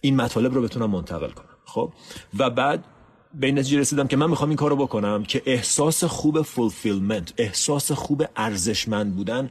این 0.00 0.16
مطالب 0.16 0.54
رو 0.54 0.62
بتونم 0.62 0.90
منتقل 0.90 1.30
کنم. 1.30 1.46
خب؟ 1.64 1.92
و 2.38 2.50
بعد 2.50 2.84
به 3.34 3.46
این 3.46 3.58
نتیجه 3.58 3.78
رسیدم 3.78 4.06
که 4.06 4.16
من 4.16 4.30
می‌خوام 4.30 4.50
این 4.50 4.56
کارو 4.56 4.76
بکنم 4.76 5.24
که 5.24 5.42
احساس 5.46 6.04
خوب 6.04 6.42
fulfillment 6.42 7.32
احساس 7.38 7.92
خوب 7.92 8.24
ارزشمند 8.36 9.16
بودن 9.16 9.50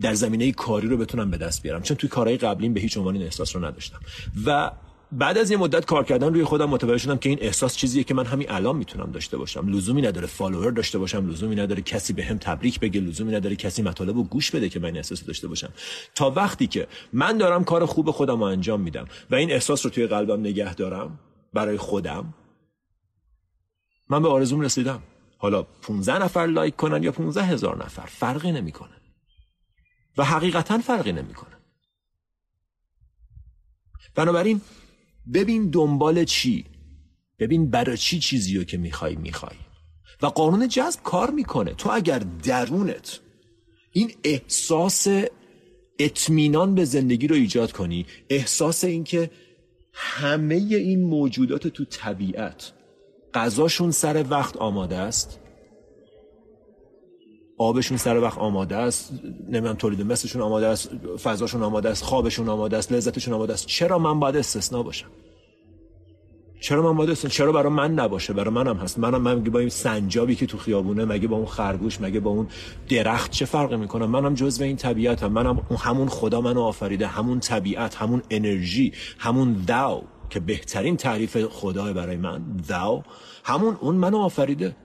در 0.00 0.14
زمینه 0.14 0.52
کاری 0.52 0.88
رو 0.88 0.96
بتونم 0.96 1.30
به 1.30 1.36
دست 1.36 1.62
بیارم. 1.62 1.82
چون 1.82 1.96
توی 1.96 2.08
کارهای 2.08 2.36
قبلیم 2.36 2.74
به 2.74 2.80
هیچ 2.80 2.98
عنوان 2.98 3.14
این 3.14 3.24
احساس 3.24 3.56
رو 3.56 3.64
نداشتم. 3.64 3.98
و 4.46 4.70
بعد 5.12 5.38
از 5.38 5.50
یه 5.50 5.56
مدت 5.56 5.84
کار 5.84 6.04
کردن 6.04 6.34
روی 6.34 6.44
خودم 6.44 6.68
متوجه 6.68 6.98
شدم 6.98 7.16
که 7.16 7.28
این 7.28 7.38
احساس 7.40 7.76
چیزیه 7.76 8.04
که 8.04 8.14
من 8.14 8.26
همین 8.26 8.50
الان 8.50 8.76
می‌تونم 8.76 9.10
داشته 9.12 9.36
باشم. 9.36 9.68
لزومی 9.68 10.02
نداره 10.02 10.26
follower 10.26 10.70
داشته 10.70 10.98
باشم 10.98 11.30
لزومی 11.30 11.56
نداره 11.56 11.82
کسی 11.82 12.12
بهم 12.12 12.38
تبریک 12.38 12.80
بگه 12.80 13.00
لزومی 13.00 13.32
نداره 13.32 13.56
کسی 13.56 13.82
مطالب 13.82 14.16
رو 14.16 14.22
گوش 14.22 14.50
بده 14.50 14.68
که 14.68 14.78
من 14.78 14.86
این 14.86 14.96
احساس 14.96 15.24
داشته 15.24 15.48
باشم. 15.48 15.68
تا 16.14 16.30
وقتی 16.30 16.66
که 16.66 16.86
من 17.12 17.38
دارم 17.38 17.64
کار 17.64 17.86
خوب 17.86 18.10
خودم 18.10 18.38
رو 18.38 18.42
انجام 18.42 18.80
میدم 18.80 19.06
و 19.30 19.34
این 19.34 19.52
احساس 19.52 19.84
رو 19.86 19.90
توی 19.90 20.06
قلبم 20.06 20.40
نگه 20.40 20.74
دارم 20.74 21.18
برای 21.52 21.76
خودم 21.76 22.34
من 24.08 24.22
به 24.22 24.28
آرزوم 24.28 24.60
رسیدم. 24.60 25.02
حالا 25.38 25.62
15 25.62 26.18
نفر 26.24 26.46
لایک 26.46 26.76
کنن 26.76 27.02
یا 27.02 27.12
15 27.12 27.42
هزار 27.42 27.84
نفر 27.84 28.06
فرقی 28.06 28.52
نمی‌کنه. 28.52 29.00
و 30.16 30.24
حقیقتا 30.24 30.78
فرقی 30.78 31.12
نمی‌کنه. 31.12 31.56
بنابراین 34.14 34.60
ببین 35.34 35.70
دنبال 35.70 36.24
چی. 36.24 36.64
ببین 37.38 37.70
برای 37.70 37.96
چی 37.96 38.18
چیزی 38.18 38.58
رو 38.58 38.64
که 38.64 38.78
می‌خوای 38.78 39.16
می‌خوای. 39.16 39.56
و 40.22 40.26
قانون 40.26 40.68
جذب 40.68 41.02
کار 41.02 41.30
می‌کنه. 41.30 41.74
تو 41.74 41.90
اگر 41.90 42.18
درونت 42.18 43.20
این 43.92 44.12
احساس 44.24 45.06
اطمینان 45.98 46.74
به 46.74 46.84
زندگی 46.84 47.26
رو 47.26 47.36
ایجاد 47.36 47.72
کنی 47.72 48.06
احساس 48.30 48.84
اینکه 48.84 49.30
همه 49.92 50.54
این 50.54 51.04
موجودات 51.04 51.68
تو 51.68 51.84
طبیعت 51.84 52.72
غذاشون 53.34 53.90
سر 53.90 54.24
وقت 54.30 54.56
آماده 54.56 54.96
است؟ 54.96 55.40
آبشون 57.58 57.96
سر 57.96 58.18
وقت 58.18 58.38
آماده 58.38 58.76
است؟ 58.76 59.12
نمی‌دونم 59.48 59.74
تولید 59.74 60.02
مثلشون 60.02 60.42
آماده 60.42 60.66
است؟ 60.66 60.90
فضاشون 61.22 61.62
آماده 61.62 61.88
است؟ 61.88 62.04
خوابشون 62.04 62.48
آماده 62.48 62.76
است؟ 62.76 62.92
لذتشون 62.92 63.34
آماده 63.34 63.52
است؟ 63.52 63.66
چرا 63.66 63.98
من 63.98 64.20
باید 64.20 64.36
استثنا 64.36 64.82
باشم؟ 64.82 65.06
چرا 66.60 66.82
من 66.82 66.96
باید 66.96 67.10
استثنا 67.10 67.30
چرا 67.30 67.52
برای 67.52 67.72
من 67.72 67.94
نباشه؟ 67.94 68.32
برای 68.32 68.54
منم 68.54 68.76
هست. 68.76 68.98
منم 68.98 69.22
من 69.22 69.42
با 69.42 69.58
این 69.58 69.68
سنجابی 69.68 70.34
که 70.34 70.46
تو 70.46 70.58
خیابونه 70.58 71.04
مگه 71.04 71.28
با 71.28 71.36
اون 71.36 71.46
خرگوش 71.46 72.00
مگه 72.00 72.20
با 72.20 72.30
اون 72.30 72.48
درخت 72.88 73.30
چه 73.30 73.44
فرقی 73.44 73.76
می‌کنم 73.76 74.10
منم 74.10 74.34
جزو 74.34 74.64
این 74.64 74.76
طبیعتم. 74.76 75.26
منم 75.26 75.66
همون 75.78 76.08
خدا 76.08 76.40
منو 76.40 76.60
آفریده. 76.60 77.06
همون 77.06 77.40
طبیعت 77.40 77.94
همون 77.94 78.22
انرژی 78.30 78.92
همون 79.18 79.64
داو. 79.66 80.02
که 80.30 80.40
بهترین 80.40 80.96
تعریف 80.96 81.36
خدا 81.44 81.92
برای 81.92 82.16
من 82.16 82.42
داو 82.68 83.02
همون 83.44 83.76
اون 83.80 83.96
منو 83.96 84.18
آفریده. 84.18 84.76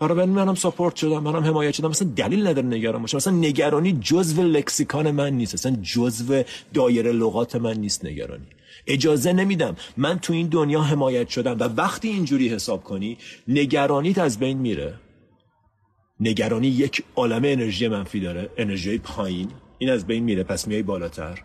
برای 0.00 0.26
منم 0.26 0.54
ساپورت 0.54 0.96
شدم 0.96 1.22
منم 1.22 1.44
حمایت 1.44 1.74
شدم. 1.74 1.88
مثلا 1.88 2.08
دلیل 2.16 2.46
نداره 2.46 2.66
نگران 2.66 3.00
باشم. 3.02 3.16
مثلا 3.16 3.32
نگرانی 3.32 3.92
جزو 3.92 4.42
لکسیکان 4.42 5.10
من 5.10 5.32
نیست. 5.32 5.54
مثلا 5.54 5.76
جزو 5.82 6.42
دایره 6.74 7.12
لغات 7.12 7.56
من 7.56 7.76
نیست 7.76 8.04
نگرانی. 8.04 8.46
اجازه 8.86 9.32
نمیدم. 9.32 9.76
من 9.96 10.18
تو 10.18 10.32
این 10.32 10.46
دنیا 10.46 10.80
حمایت 10.80 11.28
شدم 11.28 11.58
و 11.60 11.64
وقتی 11.64 12.08
اینجوری 12.08 12.48
حساب 12.48 12.84
کنی 12.84 13.18
نگرانیت 13.48 14.18
از 14.18 14.38
بین 14.38 14.58
میره. 14.58 14.94
نگرانی 16.20 16.68
یک 16.68 17.04
عالم 17.16 17.42
انرژی 17.44 17.88
منفی 17.88 18.20
داره. 18.20 18.50
انرژی 18.56 18.98
پایین. 18.98 19.48
این 19.78 19.90
از 19.90 20.06
بین 20.06 20.24
میره. 20.24 20.42
پس 20.42 20.68
میای 20.68 20.82
بالاتر. 20.82 21.42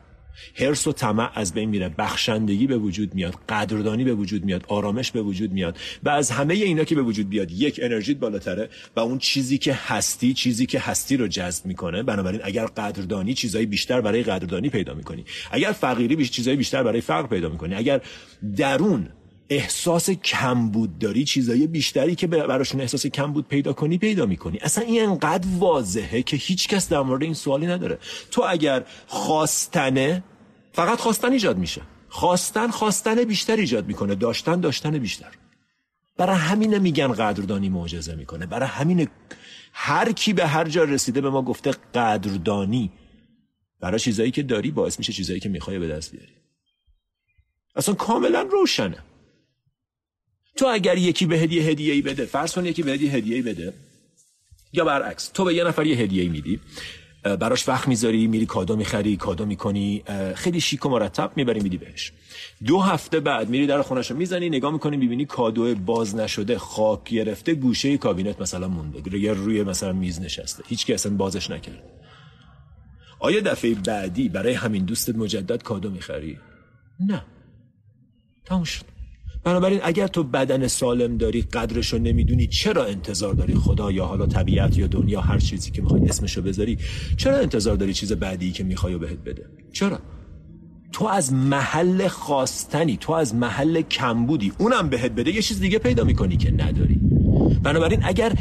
هرس 0.56 0.88
و 0.88 0.92
طمع 0.92 1.32
از 1.36 1.54
بین 1.54 1.70
میره. 1.70 1.90
بخشندگی 1.90 2.68
به 2.68 2.78
وجود 2.78 3.16
میاد. 3.16 3.34
قدردانی 3.50 4.04
به 4.04 4.14
وجود 4.14 4.46
میاد. 4.46 4.66
آرامش 4.68 5.12
به 5.12 5.22
وجود 5.22 5.52
میاد. 5.52 5.78
و 6.04 6.10
از 6.10 6.32
همه 6.32 6.54
اینا 6.54 6.84
که 6.84 6.96
به 6.96 7.02
وجود 7.02 7.30
بیاد 7.30 7.52
یک 7.52 7.80
انرژیت 7.84 8.18
بالاتره 8.18 8.70
و 8.96 9.00
اون 9.00 9.18
چیزی 9.18 9.58
که 9.58 9.74
هستی 9.74 10.34
چیزی 10.34 10.66
که 10.66 10.80
هستی 10.80 11.18
رو 11.18 11.28
جذب 11.28 11.66
می‌کنه. 11.66 12.04
بنابراین 12.04 12.42
اگر 12.44 12.66
قدردانی 12.66 13.34
چیزای 13.34 13.66
بیشتر 13.66 14.02
برای 14.02 14.24
قدردانی 14.24 14.70
پیدا 14.70 14.94
می‌کنی. 14.94 15.26
اگر 15.52 15.72
فقیری 15.72 16.16
بیش 16.16 16.32
چیزای 16.32 16.56
بیشتر 16.56 16.84
برای 16.84 17.02
فقر 17.02 17.28
پیدا 17.28 17.50
می‌کنی. 17.50 17.76
اگر 17.76 18.02
درون 18.58 19.10
احساس 19.50 20.10
کمبود 20.10 21.00
داری 21.00 21.24
چیزای 21.24 21.68
بیشتری 21.68 22.16
که 22.16 22.28
براشون 22.28 22.82
احساس 22.82 23.08
کمبود 23.08 23.48
پیدا 23.48 23.74
کنی 23.74 23.98
پیدا 23.98 24.26
می‌کنی. 24.26 24.58
اصلا 24.62 24.84
این 24.84 25.02
انقدر 25.02 25.48
واضحه 25.58 26.22
که 26.22 26.38
هیچ 26.38 26.68
کس 26.68 26.90
در 26.90 27.02
مورد 27.02 27.24
این 27.24 27.34
سوالی 27.34 27.68
نداره. 27.68 27.98
تو 28.32 28.46
اگر 28.50 28.84
خواستنه 29.08 30.24
فقط 30.74 31.00
خواستن 31.00 31.32
ایجاد 31.32 31.58
میشه. 31.58 31.82
خواستن 32.10 32.68
خواستن 32.68 33.24
بیشتر 33.24 33.56
ایجاد 33.56 33.88
می‌کنه. 33.88 34.16
داشتن 34.16 34.60
داشتن 34.60 34.98
بیشتر. 34.98 35.32
برای 36.18 36.36
همین 36.36 36.78
میگن 36.78 37.08
قدردانی 37.08 37.70
معجزه 37.70 38.16
می‌کنه. 38.16 38.46
برای 38.46 38.70
همین 38.70 39.08
هر 39.74 40.12
کی 40.12 40.34
به 40.34 40.48
هر 40.48 40.70
جا 40.70 40.84
رسیده 40.84 41.22
به 41.22 41.30
ما 41.30 41.42
گفته 41.42 41.72
قدردانی. 41.72 42.92
برای 43.80 44.00
چیزایی 44.00 44.32
که 44.32 44.44
داری 44.44 44.72
باعث 44.72 45.00
میشه 45.00 45.14
چیزایی 45.14 45.40
که 45.40 45.50
می‌خوای 45.50 45.80
به 45.80 45.88
دست 45.88 46.12
بیاری. 46.12 46.34
اصلا 47.76 47.96
کاملا 47.96 48.42
روشنه. 48.42 49.04
تو 50.56 50.68
اگر 50.68 50.98
یکی 50.98 51.26
به 51.26 51.38
هدیه 51.38 51.64
هدیه 51.64 52.02
بده 52.02 52.26
فرض 52.26 52.54
کن 52.54 52.66
یکی 52.66 52.84
به 52.84 52.92
هدیه 52.92 53.12
هدیه 53.12 53.44
بده 53.44 53.74
یا 54.74 54.86
برعکس 54.86 55.28
تو 55.28 55.44
به 55.44 55.54
یه 55.54 55.64
نفر 55.64 55.86
یه 55.86 55.98
هدیه 55.98 56.30
میدی 56.30 56.60
براش 57.24 57.70
وقت 57.70 57.88
می‌ذاری 57.88 58.28
میری 58.28 58.46
کادو 58.46 58.76
می‌خری 58.76 59.18
کادو 59.18 59.46
می‌کنی 59.46 60.04
خیلی 60.36 60.62
شیک 60.62 60.86
و 60.86 60.90
مرتب 60.90 61.32
می‌بری 61.36 61.60
میدی 61.60 61.78
بهش. 61.78 62.12
دو 62.66 62.80
هفته 62.80 63.20
بعد 63.20 63.50
میری 63.50 63.68
در 63.68 63.82
خونش 63.82 64.12
می‌زنی 64.12 64.50
نگاه 64.50 64.72
می‌کنی 64.74 64.98
می‌بینی 64.98 65.26
کادو 65.26 65.76
باز 65.76 66.16
نشده 66.16 66.58
خاک 66.58 67.04
گرفته 67.04 67.54
گوشه 67.54 67.98
کابینت 67.98 68.42
مثلا 68.42 68.68
مونده 68.68 69.20
یا 69.20 69.34
روی 69.34 69.64
مثلا 69.64 69.94
میز 69.94 70.22
نشسته. 70.22 70.64
هیچ 70.68 70.86
که 70.86 70.94
اصلا 70.94 71.16
بازش 71.16 71.50
نکرد 71.50 71.84
آیا 73.20 73.42
دفعه 73.42 73.76
بعدی 73.76 74.30
برای 74.30 74.54
همین 74.54 74.86
دوستت 74.86 75.16
مجدد 75.16 75.64
کادو 75.64 75.90
می‌خری؟ 75.90 76.38
نه. 77.00 77.24
تموم 78.46 78.64
شد. 78.64 78.99
بنابراین 79.44 79.80
اگر 79.84 80.08
تو 80.08 80.24
بدن 80.24 80.68
سالم 80.68 81.18
داری 81.18 81.42
قدرشو 81.42 81.98
نمی‌دونی 81.98 82.48
چرا 82.48 82.86
انتظار 82.86 83.34
داری 83.34 83.56
خدا 83.56 83.92
یا 83.92 84.06
حالا 84.06 84.26
طبیعت 84.26 84.78
یا 84.78 84.88
دنیا 84.88 85.22
هر 85.22 85.40
چیزی 85.40 85.72
که 85.72 85.82
می‌خوای 85.82 86.06
اسمشو 86.06 86.42
بذاری 86.42 86.78
چرا 87.18 87.38
انتظار 87.38 87.76
داری 87.76 87.94
چیز 87.94 88.14
بعدی 88.14 88.52
که 88.52 88.64
می‌خوای 88.64 88.98
بهت 88.98 89.18
بده؟ 89.18 89.46
چرا؟ 89.72 90.00
تو 90.92 91.06
از 91.06 91.34
محل 91.34 92.08
خواستنی 92.08 92.98
تو 92.98 93.14
از 93.14 93.36
محل 93.36 93.82
کمبودی 93.82 94.52
اونم 94.58 94.90
بهت 94.90 95.12
بده 95.12 95.36
یه 95.36 95.42
چیز 95.42 95.60
دیگه 95.60 95.80
پیدا 95.80 96.04
می‌کنی 96.04 96.38
که 96.38 96.52
نداری. 96.52 97.00
بنابراین 97.64 98.00
اگر 98.04 98.34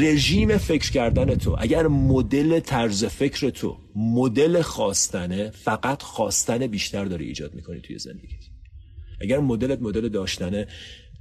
رژیم 0.00 0.56
فکر 0.56 0.90
کردن 0.90 1.34
تو 1.34 1.56
اگر 1.58 1.86
مدل 1.86 2.60
طرز 2.60 3.04
فکر 3.04 3.50
تو 3.50 3.76
مدل 3.96 4.62
خواستنه 4.62 5.50
فقط 5.50 6.02
خواستن 6.02 6.66
بیشتر 6.66 7.04
داری 7.04 7.26
ایجاد 7.26 7.54
می‌کنی 7.54 7.80
توی 7.80 7.98
زندگیت. 7.98 8.53
اگر 9.20 9.40
مدلت 9.40 9.82
مدل 9.82 10.08
داشتنه 10.08 10.66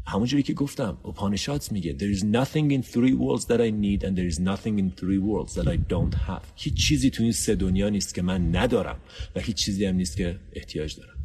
همونجوری 0.05 0.43
که 0.43 0.53
گفتم 0.53 0.97
اپانشات 1.05 1.71
میگه 1.71 1.95
there 1.99 2.17
is 2.17 2.21
nothing 2.21 2.71
in 2.71 2.93
three 2.93 3.13
worlds 3.13 3.45
that 3.45 3.59
I 3.59 3.71
need 3.71 4.03
and 4.03 4.17
there 4.17 4.29
is 4.33 4.39
nothing 4.39 4.77
in 4.79 4.91
three 5.01 5.19
worlds 5.19 5.53
that 5.55 5.67
I 5.67 5.77
don't 5.93 6.15
have. 6.27 6.43
هیچ 6.55 6.73
چیزی 6.73 7.09
تو 7.09 7.23
این 7.23 7.31
سه 7.31 7.55
دنیا 7.55 7.89
نیست 7.89 8.15
که 8.15 8.21
من 8.21 8.55
ندارم 8.55 8.97
و 9.35 9.39
هیچ 9.39 9.55
چیزی 9.55 9.85
هم 9.85 9.95
نیست 9.95 10.17
که 10.17 10.39
احتیاج 10.53 10.95
دارم. 10.95 11.17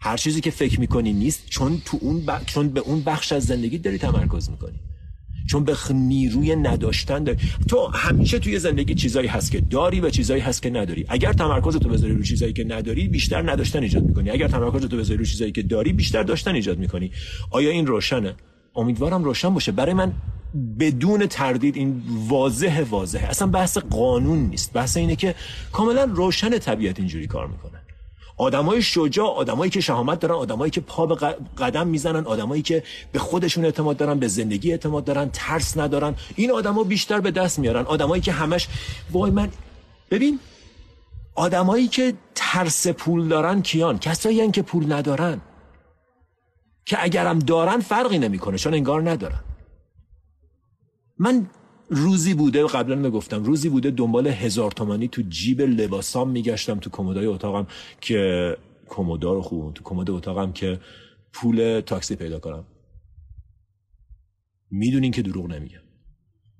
هر 0.00 0.16
چیزی 0.16 0.40
که 0.40 0.50
فکر 0.50 0.80
می‌کنی 0.80 1.12
نیست 1.12 1.46
چون 1.48 1.82
تو 1.84 1.98
اون 2.00 2.20
ب... 2.26 2.44
چون 2.46 2.68
به 2.68 2.80
اون 2.80 3.02
بخش 3.02 3.32
از 3.32 3.44
زندگی 3.44 3.78
داری 3.78 3.98
تمرکز 3.98 4.50
می‌کنی. 4.50 4.80
چون 5.50 5.64
به 5.64 5.76
نیروی 5.94 6.56
نداشتن 6.56 7.24
داری. 7.24 7.38
تو 7.68 7.86
همیشه 7.86 8.38
توی 8.38 8.58
زندگی 8.58 8.94
چیزایی 8.94 9.28
هست 9.28 9.50
که 9.50 9.60
داری 9.60 10.00
و 10.00 10.10
چیزایی 10.10 10.42
هست 10.42 10.62
که 10.62 10.70
نداری. 10.70 11.04
اگر 11.08 11.32
تمرکز 11.32 11.76
تو 11.76 11.88
بذاری 11.88 12.12
روی 12.12 12.24
چیزایی 12.24 12.52
که 12.52 12.64
نداری 12.64 13.08
بیشتر 13.08 13.50
نداشتن 13.52 13.82
ایجاد 13.82 14.02
می‌کنی. 14.02 14.30
اگر 14.30 14.48
تمرکز 14.48 14.86
تو 14.86 14.96
بذاری 14.96 15.16
روی 15.16 15.26
چیزایی 15.26 15.52
که 15.52 15.62
داری 15.62 15.92
بیشتر 15.92 16.22
داشتن 16.22 16.54
ایجاد 16.54 16.78
می‌کنی. 16.78 17.10
آیا 17.50 17.70
این 17.70 17.86
روشنه؟ 17.86 18.34
امیدوارم 18.74 19.24
روشن 19.24 19.54
باشه. 19.54 19.72
برای 19.72 19.94
من 19.94 20.12
بدون 20.80 21.26
تردید 21.26 21.76
این 21.76 22.02
واضح 22.28 22.84
واضحه. 22.90 23.28
اصلا 23.28 23.48
بحث 23.48 23.78
قانون 23.78 24.38
نیست. 24.38 24.72
بحث 24.72 24.96
اینه 24.96 25.16
که 25.16 25.34
کاملا 25.72 26.04
روشن 26.04 26.58
طبیعت 26.58 26.98
اینجوری 26.98 27.26
کار 27.26 27.46
می‌کنه. 27.46 27.80
آدمای 28.40 28.82
شجاع 28.82 29.28
آدمایی 29.28 29.70
که 29.70 29.80
شهامت 29.80 30.20
دارن 30.20 30.34
آدمایی 30.34 30.70
که 30.70 30.80
پا 30.80 31.06
به 31.06 31.14
قدم 31.58 31.86
می‌زنن 31.86 32.26
آدمایی 32.26 32.62
که 32.62 32.82
به 33.12 33.18
خودشون 33.18 33.64
اعتماد 33.64 33.96
دارن 33.96 34.18
به 34.18 34.28
زندگی 34.28 34.70
اعتماد 34.70 35.04
دارن 35.04 35.30
ترس 35.32 35.76
ندارن. 35.76 36.14
این 36.36 36.50
آدما 36.50 36.84
بیشتر 36.84 37.20
به 37.20 37.30
دست 37.30 37.58
میارن. 37.58 37.84
آدمایی 37.84 38.22
که 38.22 38.32
همش 38.32 38.68
وای 39.10 39.30
من 39.30 39.48
ببین 40.10 40.40
آدمایی 41.34 41.88
که 41.88 42.14
ترس 42.34 42.86
پول 42.86 43.28
دارن 43.28 43.62
کیان؟ 43.62 43.98
کسایی 43.98 44.50
که 44.50 44.62
پول 44.62 44.92
ندارن. 44.92 45.40
که 46.84 47.04
اگرم 47.04 47.38
دارن 47.38 47.80
فرقی 47.80 48.18
نمی‌کنه 48.18 48.58
چون 48.58 48.74
انگار 48.74 49.10
ندارن. 49.10 49.40
من 51.18 51.46
روزی 51.90 52.34
بوده 52.34 52.66
قبلا 52.66 52.96
می‌گفتم 52.96 53.44
روزی 53.44 53.68
بوده 53.68 53.90
دنبال 53.90 54.26
هزار 54.26 54.70
تومانی 54.70 55.08
تو 55.08 55.22
جیب 55.28 55.60
لباسام 55.60 56.30
میگشتم 56.30 56.78
تو 56.78 56.90
کمدای 56.90 57.26
اتاقم 57.26 57.66
که 58.00 58.56
کمودا 58.88 59.32
رو 59.32 59.42
خوب 59.42 59.74
تو 59.74 59.84
کمد 59.84 60.10
اتاقم 60.10 60.52
که 60.52 60.80
پول 61.32 61.80
تاکسی 61.80 62.16
پیدا 62.16 62.38
کنم. 62.38 62.64
می‌دونین 64.70 65.12
که 65.12 65.22
دروغ 65.22 65.46
نمیگم. 65.46 65.80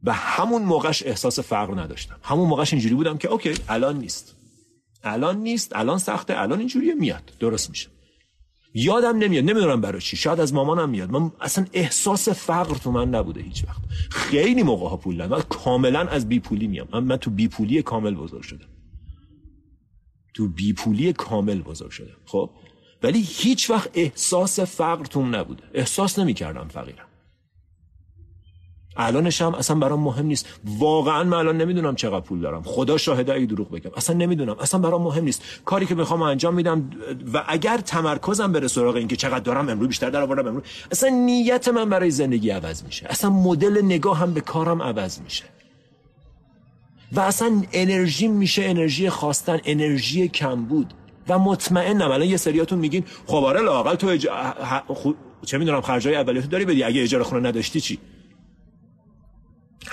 و 0.04 0.12
همون 0.12 0.62
موقعش 0.62 1.02
احساس 1.06 1.40
فقر 1.40 1.80
نداشتم. 1.80 2.16
همون 2.22 2.48
موقعش 2.48 2.72
اینجوری 2.72 2.94
بودم 2.94 3.18
که 3.18 3.28
اوکی 3.28 3.54
الان 3.68 3.98
نیست. 3.98 4.36
الان 5.02 5.36
نیست 5.36 5.76
الان 5.76 5.98
سخته 5.98 6.40
الان 6.40 6.58
اینجوریه 6.58 6.94
میاد. 6.94 7.32
درست 7.40 7.70
میشه. 7.70 7.88
یادم 8.74 9.18
نمیاد 9.18 9.44
نمی‌دونم 9.44 9.80
برای 9.80 10.00
چی 10.00 10.16
شاید 10.16 10.40
از 10.40 10.54
مامانم 10.54 10.90
میاد. 10.90 11.10
من 11.10 11.32
اصلا 11.40 11.66
احساس 11.72 12.28
فقر 12.28 12.74
تو 12.74 12.90
من 12.90 13.08
نبوده 13.08 13.42
هیچ 13.42 13.64
وقت. 13.64 13.80
خیلی 14.10 14.62
موقع 14.62 14.88
ها 14.88 14.96
پول 14.96 15.26
من 15.26 15.42
کاملا 15.42 16.00
از 16.00 16.28
بی 16.28 16.40
پولی 16.40 16.66
میام. 16.66 16.88
من, 16.92 17.04
من 17.04 17.16
تو 17.16 17.30
بی 17.30 17.48
پولی 17.48 17.82
کامل 17.82 18.14
بزرگ 18.14 18.42
شدم. 18.42 18.68
تو 20.34 20.48
بی 20.48 20.72
پولی 20.72 21.12
کامل 21.12 21.62
بزرگ 21.62 21.90
شدم. 21.90 22.16
خب؟ 22.26 22.50
ولی 23.02 23.22
هیچ 23.28 23.70
وقت 23.70 23.90
احساس 23.94 24.60
فقر 24.60 25.04
توم 25.04 25.36
نبوده. 25.36 25.62
احساس 25.74 26.18
نمی‌کردم 26.18 26.68
فقیرم. 26.68 27.06
الانش 28.96 29.42
هم 29.42 29.54
اصلا 29.54 29.76
برام 29.76 30.00
مهم 30.00 30.26
نیست. 30.26 30.46
واقعا 30.78 31.24
من 31.24 31.36
الان 31.36 31.56
نمی‌دونم 31.56 31.94
چقدر 31.94 32.20
پول 32.20 32.40
دارم. 32.40 32.62
خدا 32.62 32.98
شاهده 32.98 33.34
اگه 33.34 33.46
دروغ 33.46 33.70
بگم. 33.70 33.90
اصلا 33.96 34.16
نمی‌دونم. 34.16 34.56
اصلا 34.60 34.80
برام 34.80 35.02
مهم 35.02 35.24
نیست. 35.24 35.42
کاری 35.64 35.86
که 35.86 35.94
می‌خوام 35.94 36.22
انجام 36.22 36.54
میدم 36.54 36.90
و 37.34 37.44
اگر 37.48 37.78
تمرکزم 37.78 38.52
بره 38.52 38.68
سراغ 38.68 38.96
اینکه 38.96 39.16
چقدر 39.16 39.38
دارم 39.38 39.68
امروز 39.68 39.88
بیشتر 39.88 40.10
در 40.10 40.22
آوردم 40.22 40.46
امروز. 40.46 40.62
اصلا 40.90 41.08
نیت 41.08 41.68
من 41.68 41.88
برای 41.88 42.10
زندگی 42.10 42.50
عوض 42.50 42.84
میشه. 42.84 43.06
اصلا 43.10 43.30
مدل 43.30 43.84
نگاه 43.84 44.18
هم 44.18 44.34
به 44.34 44.40
کارم 44.40 44.82
عوض 44.82 45.20
میشه. 45.20 45.44
و 47.12 47.20
اصلا 47.20 47.62
انرژی 47.72 48.28
میشه 48.28 48.64
انرژی 48.64 49.10
خواستن 49.10 49.60
انرژی 49.64 50.28
کم 50.28 50.64
بود. 50.64 50.94
و 51.28 51.38
مطمئنم 51.38 52.10
الان 52.10 52.28
یه 52.28 52.36
سریاتون 52.36 52.78
میگین 52.78 53.04
خب 53.26 53.44
آره 53.44 53.60
لاقل 53.60 53.94
تو 53.94 54.06
اج... 54.06 54.28
چه 55.46 55.58
می‌دونم 55.58 55.80
خرجای 55.80 56.16
اولیاتو 56.16 56.48
داری 56.48 56.64
بدی. 56.64 56.82
اگه 56.82 57.02
اجاره 57.02 57.24
خونه 57.24 57.48
نداشتی 57.48 57.80
چی؟ 57.80 57.98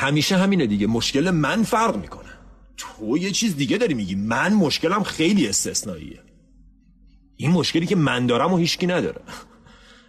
همیشه 0.07 0.37
همینه 0.37 0.67
دیگه. 0.67 0.87
مشکل 0.87 1.31
من 1.31 1.63
فرق 1.63 1.95
می‌کنه. 1.95 2.29
تو 2.77 3.17
یه 3.17 3.31
چیز 3.31 3.55
دیگه 3.55 3.77
داری 3.77 3.93
میگی. 3.93 4.15
من 4.15 4.53
مشکلم 4.53 5.03
خیلی 5.03 5.47
استثنائیه. 5.47 6.19
این 7.37 7.51
مشکلی 7.51 7.85
که 7.85 7.95
من 7.95 8.27
دارم 8.27 8.53
و 8.53 8.57
هیچکی 8.57 8.87
نداره. 8.87 9.21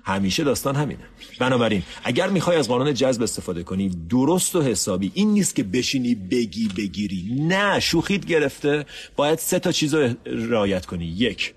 همیشه 0.05 0.45
داستان 0.45 0.77
همینه. 0.77 1.05
بنابراین 1.39 1.83
اگر 2.05 2.29
می‌خوای 2.29 2.57
از 2.57 2.69
قانون 2.69 2.95
جذب 2.95 3.23
استفاده 3.23 3.63
کنی 3.63 3.89
درست 3.89 4.57
و 4.57 4.63
حسابی. 4.63 5.11
این 5.15 5.33
نیست 5.33 5.55
که 5.55 5.63
بشینی 5.63 6.15
بگی 6.15 6.69
بگیری. 6.77 7.37
نه 7.41 7.81
شوخیت 7.81 8.27
گرفته. 8.27 8.87
باید 9.17 9.39
سه 9.39 9.59
تا 9.59 9.73
چیز 9.73 9.95
رو 9.95 10.15
رعایت 10.27 10.87
کنی. 10.87 11.05
یک 11.05 11.55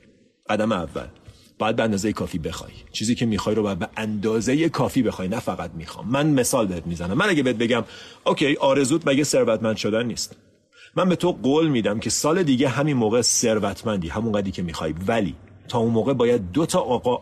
قدم 0.50 0.71
اول. 0.71 1.07
باید 1.62 1.75
به 1.75 1.84
اندازه 1.84 2.13
کافی 2.13 2.38
بخوای. 2.38 2.72
چیزی 2.91 3.15
که 3.15 3.25
می‌خوای 3.25 3.56
رو 3.56 3.63
باید 3.63 3.80
به 3.80 3.89
اندازه 3.98 4.70
کافی 4.70 5.03
بخوای 5.03 5.27
نه 5.27 5.39
فقط 5.39 5.72
می‌خوام. 5.74 6.08
من 6.10 6.27
مثال 6.27 6.68
بهت 6.68 6.88
می‌زنم. 6.88 7.18
من 7.18 7.30
اگه 7.30 7.44
بهت 7.44 7.56
بگم 7.56 7.84
اوکی 8.25 8.56
آرزوت 8.56 9.08
مگه 9.08 9.24
ثروتمند 9.24 9.77
شدن 9.77 10.06
نیست؟ 10.06 10.36
من 10.96 11.10
به 11.10 11.15
تو 11.15 11.32
قول 11.32 11.68
میدم 11.68 12.00
که 12.00 12.10
سال 12.10 12.44
دیگه 12.44 12.70
همین 12.70 12.98
موقع 12.98 13.22
ثروتمندی 13.22 14.10
همون 14.10 14.32
قدی 14.32 14.51
که 14.51 14.62
می‌خوای. 14.62 14.94
ولی 15.08 15.36
تا 15.72 15.80
اون 15.80 15.92
موقع 15.92 16.13
باید 16.13 16.51
دو 16.51 16.66
تا 16.66 16.80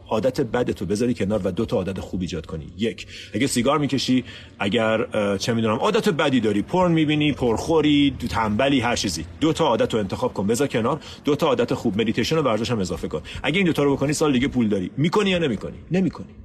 عادت 0.09 0.41
بد 0.41 0.71
تو 0.71 0.85
بذاری 0.85 1.13
کنار 1.13 1.41
و 1.43 1.51
دو 1.51 1.65
تا 1.65 1.77
عادت 1.77 1.99
خوب 1.99 2.21
ایجاد 2.21 2.45
کنی. 2.45 2.73
یک 2.77 3.07
اگه 3.33 3.47
سیگار 3.47 3.77
می‌کشی 3.77 4.23
اگر 4.59 5.05
چه 5.37 5.53
می‌دونم 5.53 5.75
عادت 5.75 6.09
بدی 6.09 6.39
داری 6.39 6.61
پرن 6.61 6.91
می‌بینی 6.91 7.33
پرخوری 7.33 8.15
تنبلی 8.29 8.79
هر 8.79 8.95
چیزی. 8.95 9.25
دو 9.41 9.53
تا 9.53 9.65
عادت 9.67 9.93
رو 9.93 9.99
انتخاب 9.99 10.33
کن 10.33 10.47
بذار 10.47 10.67
کنار. 10.67 11.01
دو 11.25 11.35
تا 11.35 11.47
عادت 11.47 11.73
خوب 11.73 12.01
مدیتیشن 12.01 12.37
و 12.37 12.41
ورزش 12.41 12.71
هم 12.71 12.79
اضافه 12.79 13.07
کن. 13.07 13.21
اگه 13.43 13.57
این 13.57 13.65
دو 13.65 13.73
تا 13.73 13.83
رو 13.83 13.95
بکنی 13.95 14.13
سال 14.13 14.33
دیگه 14.33 14.47
پول 14.47 14.67
داری. 14.69 14.91
می‌کنی 14.97 15.29
یا 15.29 15.37
نمی‌کنی؟ 15.37 15.77
نمی‌کنی. 15.91 16.35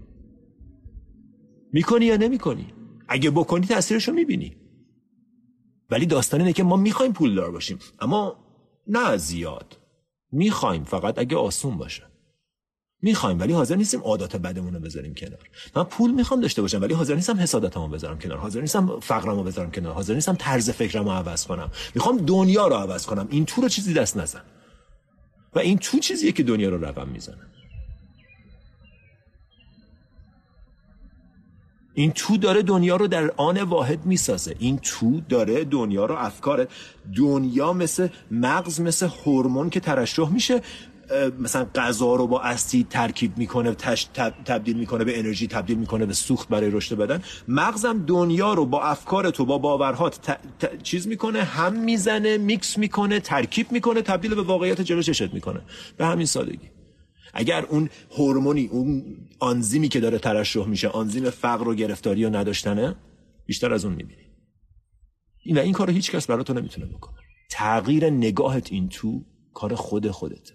می‌کنی 1.73 2.07
یا 2.07 2.17
نمی‌کنی؟ 2.17 2.67
اگه 3.09 3.31
بکنی 3.31 3.67
تاثیرشو 3.67 4.13
می‌بینی. 4.13 4.57
ولی 5.91 6.07
داستان 6.07 6.41
اینه 6.41 6.53
که 6.53 6.63
ما 6.63 6.77
می‌خوایم 6.77 7.13
پول 7.13 7.35
دار 7.35 7.51
باشیم. 7.51 7.79
اما 8.01 8.37
نه 8.87 9.17
زیاد. 9.17 9.79
می‌خوایم 10.35 10.85
فقط 10.85 11.19
اگه 11.19 11.37
آسون 11.37 11.79
باشه. 11.79 12.03
می‌خوایم 13.03 13.41
ولی 13.41 13.53
حاضر 13.53 13.77
نیستیم 13.77 14.01
عادات 14.01 14.37
بدمون 14.37 14.75
رو 14.75 14.81
بذاریم 14.81 15.15
کنار. 15.15 15.39
من 15.77 15.85
پول 15.85 16.11
می‌خوام 16.11 16.41
داشته 16.41 16.63
باشم 16.63 16.83
ولی 16.83 16.95
حاضر 16.95 17.15
نیستم 17.15 17.41
حسادتمو 17.41 17.89
بذارم 17.89 18.19
کنار. 18.19 18.39
حاضر 18.39 18.61
نیستم 18.61 19.01
فقرمو 19.01 19.43
بذارم 19.43 19.71
کنار. 19.71 19.95
حاضر 19.95 20.15
نیستم 20.15 20.37
طرز 20.39 20.71
فکرمو 20.71 21.11
عوض 21.11 21.47
کنم. 21.47 21.71
می‌خوام 21.95 22.17
دنیا 22.17 22.67
رو 22.67 22.75
عوض 22.75 23.07
کنم. 23.07 23.29
این 23.31 23.45
تو 23.45 23.61
رو 23.61 23.69
چیزی 23.69 23.95
دست 23.95 24.17
نزن. 24.17 24.43
و 25.55 25.59
این 25.59 25.79
تو 25.79 25.99
چیزیه 25.99 26.33
که 26.33 26.43
دنیا 26.43 26.69
رو 26.69 26.85
رقم 26.85 27.09
می‌زنه. 27.09 27.47
این 31.95 32.13
تو 32.13 32.37
داره 32.37 32.63
دنیا 32.63 32.97
رو 32.97 33.07
در 33.07 33.31
آن 33.37 33.63
واحد 33.63 34.07
می‌سازه. 34.07 34.55
این 34.59 34.79
تو 34.79 35.21
داره 35.29 35.65
دنیا 35.65 36.07
رو 36.07 36.15
افکار 36.15 36.69
دنیا 37.17 37.73
مثل 37.73 38.09
مغز 38.31 38.81
مثل 38.81 39.09
هورمون 39.25 39.71
که 39.71 39.81
ترشح 39.81 40.29
میشه 40.29 40.61
مثلا 41.39 41.67
غذا 41.75 42.15
رو 42.15 42.27
با 42.27 42.41
اسید 42.41 42.89
ترکیب 42.89 43.39
می‌کنه 43.39 43.75
تش 43.75 44.05
تبدیل 44.45 44.77
می‌کنه 44.77 45.05
به 45.05 45.19
انرژی 45.19 45.47
تبدیل 45.47 45.79
می‌کنه 45.79 46.07
به 46.07 46.13
سوخت 46.13 46.49
برای 46.49 46.71
رشد 46.71 46.97
بدن. 46.97 47.23
مغزم 47.49 48.05
دنیا 48.07 48.55
رو 48.55 48.67
با 48.67 48.83
افکار 48.83 49.31
تو 49.31 49.45
با 49.45 49.59
باورهات 49.59 50.39
چیز 50.83 51.07
می‌کنه 51.07 51.43
هم 51.43 51.73
می‌زنه 51.73 52.39
میکس 52.39 52.79
می‌کنه 52.79 53.21
ترکیب 53.21 53.73
می‌کنه 53.73 54.03
تبدیل 54.03 54.35
به 54.35 54.43
واقعیت 54.43 54.81
جلو 54.81 55.03
چشت 55.03 55.35
می‌کنه. 55.35 55.61
به 55.97 56.07
همین 56.07 56.27
سادگی. 56.27 56.74
اگر 57.35 57.65
اون 57.65 57.91
هورمونی 58.19 58.67
اون 58.67 59.17
آنزیمی 59.39 59.89
که 59.89 60.01
داره 60.01 60.19
ترشح 60.19 60.67
میشه 60.67 60.89
آنزیم 60.89 61.31
فقر 61.31 61.69
و 61.69 61.75
گرفتاری 61.75 62.25
و 62.25 62.31
نداشتنه 62.31 62.97
بیشتر 63.47 63.73
از 63.73 63.85
اون 63.85 63.95
می‌بینی. 63.95 64.23
این 65.43 65.59
و 65.59 65.61
این 65.61 65.73
کار 65.73 65.91
هیچ 65.91 66.11
کس 66.11 66.27
برای 66.27 66.45
تو 66.45 66.55
نمی‌تونه 66.55 66.87
بکنه. 66.87 67.19
تغییر 67.51 68.11
نگاهت 68.11 68.73
این 68.73 68.89
تو 68.89 69.25
کار 69.55 69.75
خود 69.75 70.11
خودت. 70.11 70.53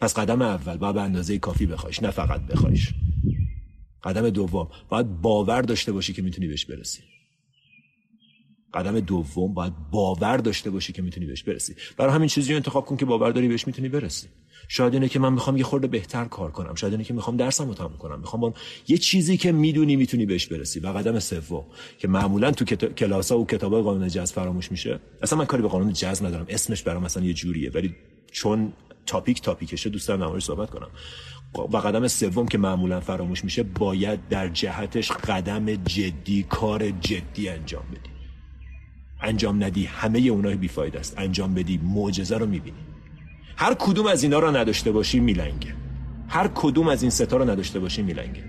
پس 0.00 0.18
قدم 0.18 0.42
اول 0.42 0.76
باید 0.76 0.94
به 0.94 1.02
اندازه 1.02 1.38
کافی 1.38 1.66
بخوایش 1.66 2.02
نه 2.02 2.10
فقط 2.10 2.40
بخوایش. 2.40 2.94
قدم 4.02 4.30
دوم 4.30 4.68
باید 4.88 5.20
باور 5.20 5.62
داشته 5.62 5.92
باشی 5.92 6.12
که 6.12 6.22
می‌تونی 6.22 6.48
بهش 6.48 6.64
برسی. 6.64 7.02
قدم 8.76 9.00
دوم 9.00 9.54
باید 9.54 9.72
باور 9.90 10.36
داشته 10.36 10.70
باشی 10.70 10.92
که 10.92 11.02
می‌تونی 11.02 11.26
بهش 11.26 11.42
برسی. 11.42 11.74
برای 11.96 12.14
همین 12.14 12.28
چیزی 12.28 12.50
رو 12.50 12.56
انتخاب 12.56 12.84
کن 12.86 12.96
که 12.96 13.04
باور 13.04 13.30
داری 13.30 13.48
بهش 13.48 13.66
می‌تونی 13.66 13.88
برسی. 13.88 14.26
شاید 14.68 14.94
اینه 14.94 15.08
که 15.08 15.18
من 15.18 15.32
می‌خوام 15.32 15.56
یه 15.56 15.64
خورده 15.64 15.86
بهتر 15.86 16.24
کار 16.24 16.50
کنم. 16.50 16.74
شاید 16.74 16.92
اینه 16.92 17.04
که 17.04 17.14
می‌خوام 17.14 17.36
درسمو 17.36 17.74
تموم 17.74 17.96
کنم. 17.98 18.20
می‌خوام 18.20 18.40
با 18.40 18.54
یه 18.88 18.98
چیزی 18.98 19.36
که 19.36 19.52
می‌دونی 19.52 19.96
می‌تونی 19.96 20.26
بهش 20.26 20.46
برسی. 20.46 20.80
و 20.80 20.88
قدم 20.88 21.18
سوم 21.18 21.64
که 21.98 22.08
معمولا 22.08 22.50
تو 22.50 22.64
کلاس 22.88 23.32
ها 23.32 23.38
و 23.38 23.46
کتاب 23.46 23.82
قانون 23.82 24.08
جذب 24.08 24.34
فراموش 24.34 24.70
میشه. 24.70 25.00
اصلا 25.22 25.38
من 25.38 25.44
کاری 25.44 25.62
به 25.62 25.68
قانون 25.68 25.92
جذب 25.92 26.26
ندارم. 26.26 26.46
اسمش 26.48 26.82
برام 26.82 27.02
مثلا 27.02 27.24
یه 27.24 27.32
جوریه. 27.32 27.70
ولی 27.70 27.94
چون 28.32 28.72
تاپیک 29.06 29.42
تاپیکشه 29.42 29.90
دوست 29.90 30.08
دارم 30.08 30.38
صحبت 30.38 30.70
کنم. 30.70 30.88
و 31.72 31.76
قدم 31.76 32.08
سوم 32.08 32.48
که 32.48 32.58
معمولا 32.58 33.00
فراموش 33.00 33.44
میشه 33.44 33.62
باید 33.62 34.28
در 34.28 34.48
جهتش 34.48 35.12
قدم 35.12 35.74
جدی 35.74 36.42
کار 36.42 36.90
جدی 36.90 37.48
انجام 37.48 37.84
بدی. 37.90 38.05
انجام 39.20 39.64
ندی 39.64 39.84
همه 39.84 40.18
اونها 40.18 40.56
بیفاید 40.56 40.96
است. 40.96 41.14
انجام 41.18 41.54
بدی 41.54 41.80
معجزه 41.84 42.38
رو 42.38 42.46
می‌بینی. 42.46 42.76
هر 43.56 43.74
کدوم 43.74 44.06
از 44.06 44.22
اینا 44.22 44.38
رو 44.38 44.56
نداشته 44.56 44.92
باشی 44.92 45.20
میلنگه. 45.20 45.74
هر 46.28 46.50
کدوم 46.54 46.88
از 46.88 47.02
این 47.02 47.10
ستا 47.10 47.36
رو 47.36 47.50
نداشته 47.50 47.80
باشی 47.80 48.02
میلنگه. 48.02 48.44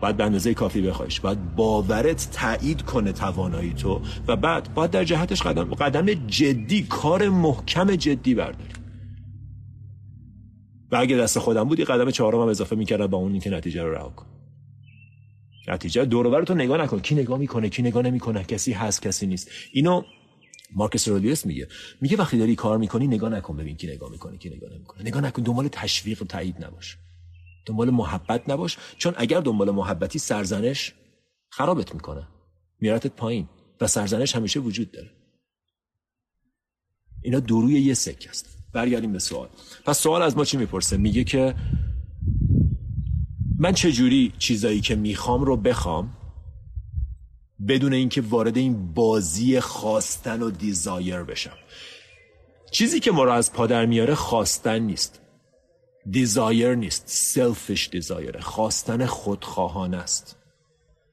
باید 0.00 0.16
به 0.16 0.24
اندازه 0.24 0.54
کافی 0.54 0.82
بخوایش. 0.82 1.20
باید 1.20 1.54
باورت 1.56 2.28
تایید 2.32 2.82
کنه 2.82 3.12
توانایی 3.12 3.72
تو 3.72 4.00
و 4.28 4.36
بعد 4.36 4.74
باید 4.74 4.90
در 4.90 5.04
جهتش 5.04 5.42
قدم 5.42 5.64
قدم 5.64 6.06
جدی 6.26 6.82
کار 6.82 7.28
محکم 7.28 7.96
جدی 7.96 8.34
برداری. 8.34 8.70
و 10.90 10.96
اگه 10.96 11.16
دست 11.16 11.38
خودم 11.38 11.64
بودی 11.64 11.84
قدم 11.84 12.10
چهارم 12.10 12.40
هم 12.40 12.48
اضافه 12.48 12.76
می‌کردم 12.76 13.06
با 13.06 13.18
اون 13.18 13.32
اینکه 13.32 13.50
نتیجه 13.50 13.82
رو 13.82 13.94
رها 13.94 14.08
کن. 14.08 14.26
نتیجه. 15.68 16.04
دور 16.04 16.44
تو 16.44 16.54
نگاه 16.54 16.82
نکن. 16.82 17.00
کی 17.00 17.14
نگاه 17.14 17.38
می‌کنه 17.38 17.68
کی 17.68 17.82
نگاه 17.82 18.02
نمی‌کنه. 18.02 18.44
کسی 18.44 18.72
هست 18.72 19.02
کسی 19.02 19.26
نیست. 19.26 19.50
اینو 19.72 20.02
مارکس 20.74 21.08
رولیوس 21.08 21.46
میگه. 21.46 21.68
میگه 22.00 22.16
وقتی 22.16 22.38
داری 22.38 22.54
کار 22.54 22.78
می‌کنی 22.78 23.06
نگاه 23.06 23.30
نکن 23.30 23.56
ببین 23.56 23.76
کی 23.76 23.86
نگاه 23.86 24.10
می‌کنه 24.10 24.38
کی 24.38 24.50
نگاه 24.50 24.70
نمی‌کنه. 24.70 25.02
نگاه 25.02 25.22
نکن 25.22 25.42
دنبال 25.42 25.68
تشویق 25.68 26.22
و 26.22 26.24
تایید 26.24 26.64
نباش. 26.64 26.96
دنبال 27.66 27.90
محبت 27.90 28.50
نباش. 28.50 28.78
چون 28.98 29.14
اگر 29.16 29.40
دنبال 29.40 29.70
محبتی 29.70 30.18
سرزنش 30.18 30.92
خرابت 31.50 31.94
می‌کنه. 31.94 32.28
میارتت 32.80 33.12
پایین 33.12 33.48
و 33.80 33.86
سرزنش 33.86 34.36
همیشه 34.36 34.60
وجود 34.60 34.92
داره. 34.92 35.10
اینا 37.22 37.40
دروی 37.40 37.80
یه 37.80 37.94
سکه 37.94 38.30
است. 38.30 38.58
برگردیم 38.72 39.12
به 39.12 39.18
سوال. 39.18 39.48
پس 39.86 39.98
سوال 39.98 40.22
از 40.22 40.36
ما 40.36 40.44
چی 40.44 40.56
می‌پرسه؟ 40.56 40.96
میگه 40.96 41.24
که 41.24 41.54
من 43.64 43.72
چه 43.72 43.92
جوری 43.92 44.32
چیزایی 44.38 44.80
که 44.80 44.94
می‌خوام 44.94 45.44
رو 45.44 45.56
بخوام 45.56 46.16
بدون 47.68 47.92
اینکه 47.92 48.20
وارد 48.20 48.56
این 48.56 48.92
بازی 48.92 49.60
خواستن 49.60 50.42
و 50.42 50.50
desire 50.50 51.22
بشم؟ 51.22 51.56
چیزی 52.70 53.00
که 53.00 53.12
ما 53.12 53.24
رو 53.24 53.32
از 53.32 53.52
پا 53.52 53.63
در 53.63 53.86
میاره 53.86 54.14
خواستن 54.14 54.78
نیست. 54.78 55.20
desire 56.10 56.74
نیست. 56.74 57.02
selfish 57.06 57.88
desire 57.92 58.40
خواستن 58.40 59.06
خودخواهانه 59.06 59.96
است. 59.96 60.36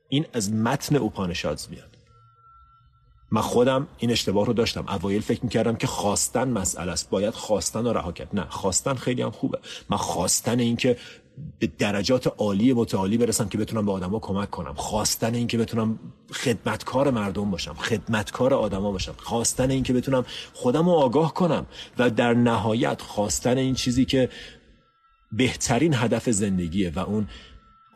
این 0.10 0.26
از 0.34 0.54
متن 0.54 0.96
Upanishads 0.96 1.67
میاد. 1.70 1.98
من 3.32 3.42
خودم 3.42 3.88
این 3.98 4.12
اشتباه 4.12 4.46
رو 4.46 4.54
داشتم. 4.54 4.86
اوایل 4.90 5.22
فکر 5.22 5.44
می‌کردم 5.44 5.76
که 5.76 5.88
خواستن 5.88 6.50
مسئله 6.50 6.92
است. 6.92 7.10
باید 7.10 7.34
خواستن 7.34 7.84
رو 7.84 7.94
رها 7.94 8.12
کرد. 8.12 8.30
نه 8.34 8.46
خواستن 8.50 8.94
خیلی 8.94 9.22
هم 9.22 9.32
خوبه. 9.32 9.60
من 9.90 9.98
خواستن 9.98 10.60
این 10.60 10.76
که 10.76 10.98
به 11.60 11.67
درجات 11.67 12.28
عالی 12.28 12.74
متعالی 12.74 13.17
برسم 13.17 13.50
که 13.50 13.58
بتونم 13.58 13.86
به 13.86 13.91
آدما 13.91 14.20
کمک 14.20 14.50
کنم. 14.50 14.74
خواستن 14.74 15.36
این 15.36 15.48
که 15.48 15.58
بتونم 15.58 16.00
خدمتکار 16.32 17.12
مردم 17.12 17.52
باشم 17.52 17.74
خدمتکار 17.74 18.54
آدما 18.54 18.91
باشم 18.91 19.13
خواستن 19.17 19.72
این 19.72 19.84
که 19.84 19.94
بتونم 19.94 20.26
خودم 20.54 20.86
رو 20.86 20.91
آگاه 20.91 21.34
کنم 21.34 21.65
و 21.98 22.10
در 22.10 22.34
نهایت 22.34 23.02
خواستن 23.02 23.58
این 23.58 23.76
چیزی 23.76 24.06
که 24.06 24.30
بهترین 25.32 25.94
هدف 25.94 26.30
زندگیه 26.30 26.91
و 26.96 27.00
اون 27.00 27.28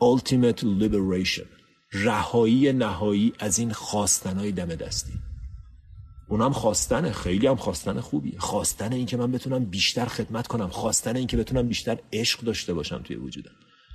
ultimate 0.00 0.60
liberation 0.60 1.46
رهایی 1.92 2.72
نهایی 2.72 3.32
از 3.38 3.58
این 3.58 3.72
خواستنهای 3.72 4.52
دم 4.52 4.74
دستی. 4.74 5.12
اونم 6.28 6.52
خواستنه 6.52 7.12
خیلی 7.12 7.46
هم 7.46 7.56
خواستن 7.56 8.00
خوبیه. 8.00 8.38
خواستن 8.38 8.92
این 8.92 9.06
که 9.06 9.16
من 9.16 9.32
بتونم 9.32 9.64
بیشتر 9.64 10.04
خدمت 10.04 10.46
کنم 10.46 10.68
خواستن 10.68 11.16
این 11.16 11.26
که 11.26 11.36
بتونم 11.36 11.68
بیشتر 11.68 11.98
عشق 12.12 12.40
داشته 12.40 12.74
باشم 12.74 13.02
توی 13.02 13.16
وجودم. 13.16 13.52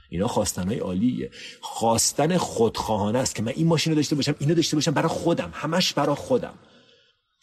اینا 0.10 0.28
خواستنهای 0.28 0.80
عالیه. 0.80 1.32
خواستن 1.62 2.38
خودخواهانه 2.38 3.20
است 3.20 3.36
که 3.36 3.44
من 3.44 3.52
این 3.56 3.67
ماشین 3.67 3.94
رو 3.94 3.96
داشته 3.96 4.15
باشم 4.15 4.36
اینو 4.39 4.54
داشته 4.54 4.78
باشم 4.78 4.91
برای 4.91 5.10
خودم 5.10 5.50
همش 5.54 5.94
برای 5.94 6.15
خودم. 6.15 6.54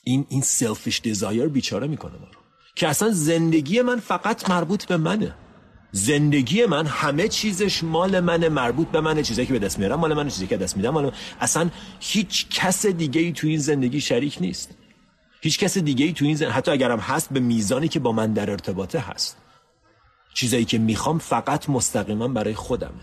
این 0.04 0.26
این 0.28 0.42
سلفیش 0.42 1.00
دیزایر 1.00 1.46
بیچاره 1.46 1.86
می‌کنه 1.86 2.12
ما 2.12 2.26
رو. 2.26 2.40
که 2.76 2.88
اصلا 2.88 3.10
زندگی 3.10 3.82
من 3.82 4.00
فقط 4.00 4.50
مربوط 4.50 4.86
به 4.86 4.96
منه. 4.96 5.34
زندگی 5.92 6.66
من 6.66 6.86
همه 6.86 7.28
چیزش 7.28 7.84
مال 7.84 8.20
من 8.20 8.48
مربوط 8.48 8.88
به 8.88 9.00
منه. 9.00 9.22
چیزایی 9.22 9.46
که 9.46 9.52
به 9.52 9.58
دست 9.58 9.78
میارم 9.78 10.00
مال 10.00 10.14
من 10.14 10.28
چیزی 10.28 10.46
که 10.46 10.56
دست 10.56 10.76
میدم 10.76 10.90
مال 10.90 11.04
من. 11.04 11.12
اصلا 11.40 11.70
هیچ 12.00 12.48
کس 12.48 12.86
دیگه 12.86 13.20
ای 13.20 13.32
تو 13.32 13.46
این 13.46 13.58
زندگی 13.58 14.00
شریک 14.00 14.38
نیست. 14.40 14.77
هیچ 15.40 15.58
کس 15.58 15.78
دیگه 15.78 16.04
ای 16.04 16.12
تو 16.12 16.24
این 16.24 16.36
زندگی 16.36 16.54
حتی 16.54 16.70
اگرم 16.70 16.98
هست 16.98 17.32
به 17.32 17.40
میزانی 17.40 17.88
که 17.88 18.00
با 18.00 18.12
من 18.12 18.32
در 18.32 18.50
ارتباطه 18.50 18.98
هست. 18.98 19.36
چیزایی 20.34 20.64
که 20.64 20.78
می‌خوام 20.78 21.18
فقط 21.18 21.70
مستقیما 21.70 22.28
برای 22.28 22.54
خودمه. 22.54 23.00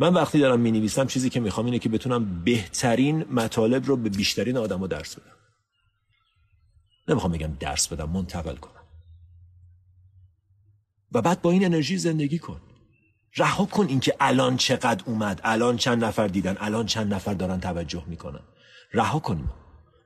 من 0.00 0.14
وقتی 0.14 0.38
دارم 0.38 0.60
می 0.60 0.70
نویسم 0.70 1.06
چیزی 1.06 1.30
که 1.30 1.40
می‌خوام 1.40 1.66
اینه 1.66 1.78
که 1.78 1.88
بتونم 1.88 2.44
بهترین 2.44 3.24
مطالب 3.24 3.86
رو 3.86 3.96
به 3.96 4.08
بیشترین 4.08 4.56
آدم 4.56 4.80
رو 4.80 4.86
درس 4.86 5.14
بدم. 5.14 5.36
نمی‌خوام 7.08 7.32
بگم 7.32 7.56
درس 7.60 7.88
بدم 7.88 8.10
منتقل 8.10 8.56
کنم. 8.56 8.84
و 11.12 11.22
بعد 11.22 11.42
با 11.42 11.50
این 11.50 11.64
انرژی 11.64 11.98
زندگی 11.98 12.38
کن. 12.38 12.60
رها 13.36 13.64
کن 13.64 13.86
اینکه 13.86 14.16
الان 14.20 14.56
چقدر 14.56 15.04
اومد 15.06 15.40
الان 15.44 15.76
چند 15.76 16.04
نفر 16.04 16.28
دیدن 16.28 16.56
الان 16.60 16.86
چند 16.86 17.14
نفر 17.14 17.34
دارن 17.34 17.60
توجه 17.60 18.04
می‌کنن. 18.06 18.42
رها 18.92 19.18
کن 19.18 19.50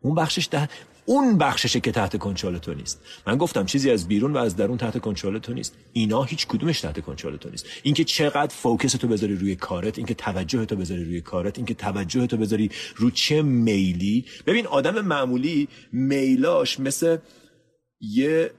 اون 0.00 0.14
بخشش 0.14 0.48
ده 0.50 0.68
اون 1.08 1.38
بخششه 1.38 1.80
که 1.80 1.92
تحت 1.92 2.18
کنترل 2.18 2.58
تو 2.58 2.74
نیست. 2.74 3.02
من 3.26 3.36
گفتم 3.36 3.66
چیزی 3.66 3.90
از 3.90 4.08
بیرون 4.08 4.32
و 4.32 4.36
از 4.36 4.56
درون 4.56 4.78
تحت 4.78 4.98
کنترل 4.98 5.38
تو 5.38 5.54
نیست. 5.54 5.74
اینا 5.92 6.22
هیچ 6.22 6.46
کدومش 6.46 6.80
تحت 6.80 7.00
کنترل 7.00 7.36
تو 7.36 7.50
نیست. 7.50 7.66
اینکه 7.82 8.04
چقدر 8.04 8.54
فوکس 8.54 8.92
تو 8.92 9.08
بذاری 9.08 9.36
روی 9.36 9.56
کارت 9.56 9.98
اینکه 9.98 10.14
توجه 10.14 10.64
تو 10.64 10.76
بذاری 10.76 11.04
روی 11.04 11.20
کارت 11.20 11.58
اینکه 11.58 11.74
توجه 11.74 12.26
تو 12.26 12.36
بذاری 12.36 12.70
رو 12.96 13.10
چه 13.10 13.42
میلی. 13.42 14.24
ببین 14.46 14.66
آدم 14.66 15.00
معمولی 15.00 15.68
میلاش 15.92 16.80
مثل 16.80 17.16
یه 18.00 18.50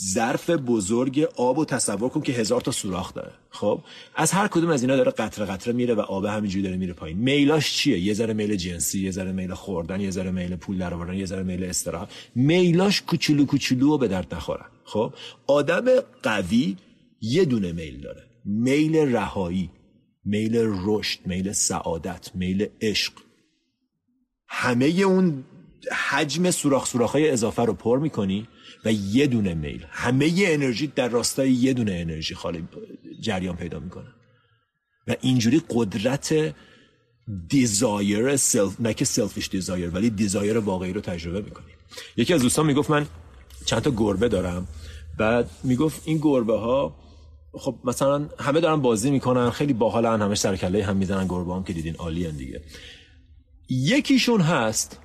ظرف 0.00 0.50
بزرگ 0.50 1.28
آب 1.36 1.58
و 1.58 1.64
تصور 1.64 2.08
کن 2.08 2.20
که 2.20 2.32
هزار 2.32 2.60
تا 2.60 2.70
سوراخ 2.70 3.14
داره. 3.14 3.32
خب؟ 3.50 3.80
از 4.14 4.32
هر 4.32 4.48
کدوم 4.48 4.70
از 4.70 4.82
اینا 4.82 4.96
داره 4.96 5.10
قطره 5.10 5.46
قطره 5.46 5.72
میره 5.72 5.94
و 5.94 6.00
آب 6.00 6.24
همینجوری 6.24 6.62
داره 6.62 6.76
میره 6.76 6.92
پایین. 6.92 7.18
میلاش 7.18 7.72
چیه؟ 7.72 7.98
یه 7.98 8.14
ذره 8.14 8.34
میل 8.34 8.56
جنسی 8.56 9.04
یه 9.04 9.10
ذره 9.10 9.32
میل 9.32 9.54
خوردن 9.54 10.00
یه 10.00 10.10
ذره 10.10 10.30
میل 10.30 10.56
پول 10.56 10.78
درآوردن 10.78 11.14
یه 11.14 11.26
ذره 11.26 11.42
میل 11.42 11.64
استراحت. 11.64 12.08
میلاش 12.34 13.02
کوچولو 13.02 13.44
کوچولو 13.44 13.98
به 13.98 14.08
درد 14.08 14.34
نخورن 14.34 14.66
خب؟ 14.84 15.12
آدم 15.46 15.84
قوی 16.22 16.76
یه 17.20 17.44
دونه 17.44 17.72
میل 17.72 18.00
داره. 18.00 18.22
میل 18.44 18.96
رهایی 18.96 19.70
میل 20.24 20.52
رشد 20.56 21.18
میل 21.26 21.52
سعادت 21.52 22.30
میل 22.34 22.66
عشق. 22.80 23.12
همه 24.48 24.86
اون 24.86 25.44
حجم 25.92 26.50
سوراخ 26.50 26.86
سوراخ‌های 26.86 27.30
اضافه 27.30 27.62
رو 27.62 27.72
پر 27.72 27.98
می‌کنی 27.98 28.48
و 28.84 28.92
یه 28.92 29.26
دونه 29.26 29.54
میل. 29.54 29.86
همه 29.90 30.28
یه 30.28 30.48
انرژی 30.52 30.86
در 30.86 31.08
راستای 31.08 31.52
یه 31.52 31.72
دونه 31.72 31.92
انرژی 31.92 32.34
خالی 32.34 32.68
جریان 33.20 33.56
پیدا 33.56 33.78
می‌کنه. 33.78 34.08
و 35.08 35.14
اینجوری 35.20 35.62
قدرت 35.70 36.54
desire 37.48 38.36
self 38.36 38.80
نه 38.80 38.94
که 38.94 39.04
selfish 39.04 39.48
desire 39.48 39.90
ولی 39.90 40.10
desire 40.10 40.58
واقعی 40.58 40.92
رو 40.92 41.00
تجربه 41.00 41.40
می‌کنی. 41.40 41.66
یکی 42.16 42.34
از 42.34 42.42
دوستان 42.42 42.66
می‌گفت 42.66 42.90
من 42.90 43.06
چند 43.64 43.82
تا 43.82 43.90
گربه 43.90 44.28
دارم. 44.28 44.68
بعد 45.18 45.50
می‌گفت 45.64 46.02
این 46.04 46.18
گربه 46.18 46.58
ها 46.58 46.96
خب 47.52 47.78
مثلا 47.84 48.28
همه 48.38 48.60
دارن 48.60 48.82
بازی 48.82 49.10
می‌کنن 49.10 49.50
خیلی 49.50 49.72
باحالن 49.72 50.22
همه 50.22 50.34
سر 50.34 50.56
کله 50.56 50.84
هم 50.84 50.96
می‌زنن 50.96 51.26
گربه 51.26 51.54
هم 51.54 51.64
که 51.64 51.72
دیدین 51.72 51.96
عالی 51.96 52.32
دیگه. 52.32 52.62
یکیشون 53.68 54.40
هست 54.40 55.00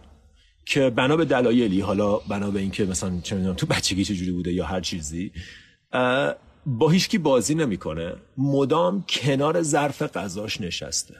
که 0.69 0.89
بنا 0.89 1.17
به 1.17 1.25
دلایلی 1.25 1.81
حالا 1.81 2.17
بنا 2.17 2.51
به 2.51 2.59
اینکه 2.59 2.85
مثلا 2.85 3.19
چه 3.23 3.35
می‌دونم 3.35 3.55
تو 3.55 3.65
بچگی 3.65 4.05
چجوری 4.05 4.31
بوده 4.31 4.53
یا 4.53 4.65
هر 4.65 4.81
چیزی 4.81 5.31
با 6.65 6.89
هیچکی 6.89 7.17
بازی 7.17 7.55
نمی‌کنه. 7.55 8.15
مدام 8.37 9.05
کنار 9.09 9.61
ظرف 9.61 10.01
غذاش 10.01 10.61
نشسته. 10.61 11.15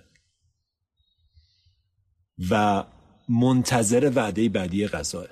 و 2.50 2.84
منتظر 3.30 4.12
وعده 4.16 4.50
بعدی 4.50 4.88
غذاه. 4.88 5.26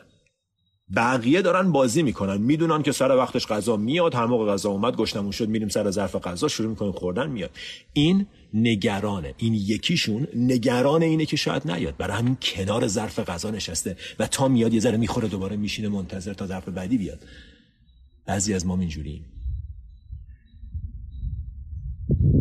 بقیه 0.95 1.41
دارن 1.41 1.71
بازی 1.71 2.03
می‌کنن. 2.03 2.37
می‌دونن 2.37 2.83
که 2.83 2.91
سر 2.91 3.15
وقتش 3.15 3.47
غذا 3.47 3.77
میاد 3.77 4.15
هر 4.15 4.25
موقع 4.25 4.53
غذا 4.53 4.69
اومد 4.69 4.95
گشتمون 4.95 5.31
شد 5.31 5.49
میریم 5.49 5.69
سر 5.69 5.91
ظرف 5.91 6.15
غذا 6.15 6.47
شروع 6.47 6.69
می‌کنیم 6.69 6.91
خوردن 6.91 7.29
میاد. 7.29 7.51
این 7.93 8.27
نگرانه. 8.53 9.33
این 9.37 9.53
یکیشون 9.53 10.27
نگران 10.35 11.03
اینه 11.03 11.25
که 11.25 11.37
شاید 11.37 11.71
نیاد. 11.71 11.97
برای 11.97 12.17
همین 12.17 12.37
کنار 12.41 12.87
ظرف 12.87 13.19
غذا 13.19 13.51
نشسته 13.51 13.97
و 14.19 14.27
تا 14.27 14.47
میاد 14.47 14.73
یه 14.73 14.79
ذره 14.79 14.97
می‌خوره 14.97 15.27
دوباره 15.27 15.55
میشینه 15.55 15.87
منتظر 15.87 16.33
تا 16.33 16.47
ظرف 16.47 16.69
بعدی 16.69 16.97
بیاد. 16.97 17.25
بعضی 18.25 18.53
از 18.53 18.65
ما 18.65 18.79
اینجوریم. 18.79 19.25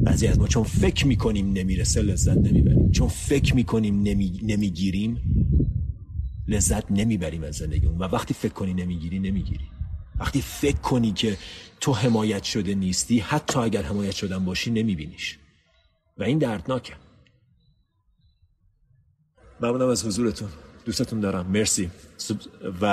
بعضی 0.02 0.26
از 0.26 0.38
ما 0.38 0.48
چون 0.48 0.62
فکر 0.62 1.06
می‌کنیم 1.06 1.52
نمی‌رسه 1.52 2.02
لذت 2.02 2.38
نمی‌بریم. 2.38 2.90
چون 2.92 3.08
فکر 3.08 3.54
می‌کنیم 3.54 4.02
نمی... 4.02 4.40
نمی‌گیریم 4.42 5.20
لذت 6.48 6.90
نمی‌بریم 6.90 7.44
از 7.44 7.54
زندگیمون. 7.54 7.98
و 7.98 8.02
وقتی 8.02 8.34
فکر 8.34 8.52
کنی 8.52 8.74
نمی‌گیری 8.74 9.18
نمی‌گیری. 9.18 9.64
وقتی 10.20 10.40
فکر 10.40 10.76
کنی 10.76 11.12
که 11.12 11.36
تو 11.80 11.92
حمایت 11.92 12.42
شده 12.42 12.74
نیستی 12.74 13.18
حتی 13.18 13.58
اگر 13.58 13.82
حمایت 13.82 14.14
شدن 14.14 14.44
باشی 14.44 14.70
نمیبینیش. 14.70 15.38
و 16.18 16.22
این 16.22 16.38
دردناکه. 16.38 16.94
ممنونم 19.60 19.88
از 19.88 20.06
حضورتون. 20.06 20.48
دوستتون 20.84 21.20
دارم. 21.20 21.46
مرسی. 21.46 21.90
و 22.80 22.86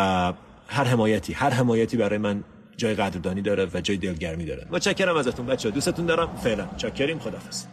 هر 0.67 0.83
حمایتی 0.83 1.33
هر 1.33 1.49
حمایتی 1.49 1.97
برای 1.97 2.17
من 2.17 2.43
جای 2.77 2.95
قدردانی 2.95 3.41
داره 3.41 3.69
و 3.73 3.81
جای 3.81 3.97
دلگرمی 3.97 4.45
داره. 4.45 4.67
متشکرم 4.71 5.15
ازتون 5.17 5.45
بچه 5.45 5.71
دوستتون 5.71 6.05
دارم. 6.05 6.35
فعلا. 6.35 6.67
چاکریم. 6.77 7.19
خدافظ 7.19 7.65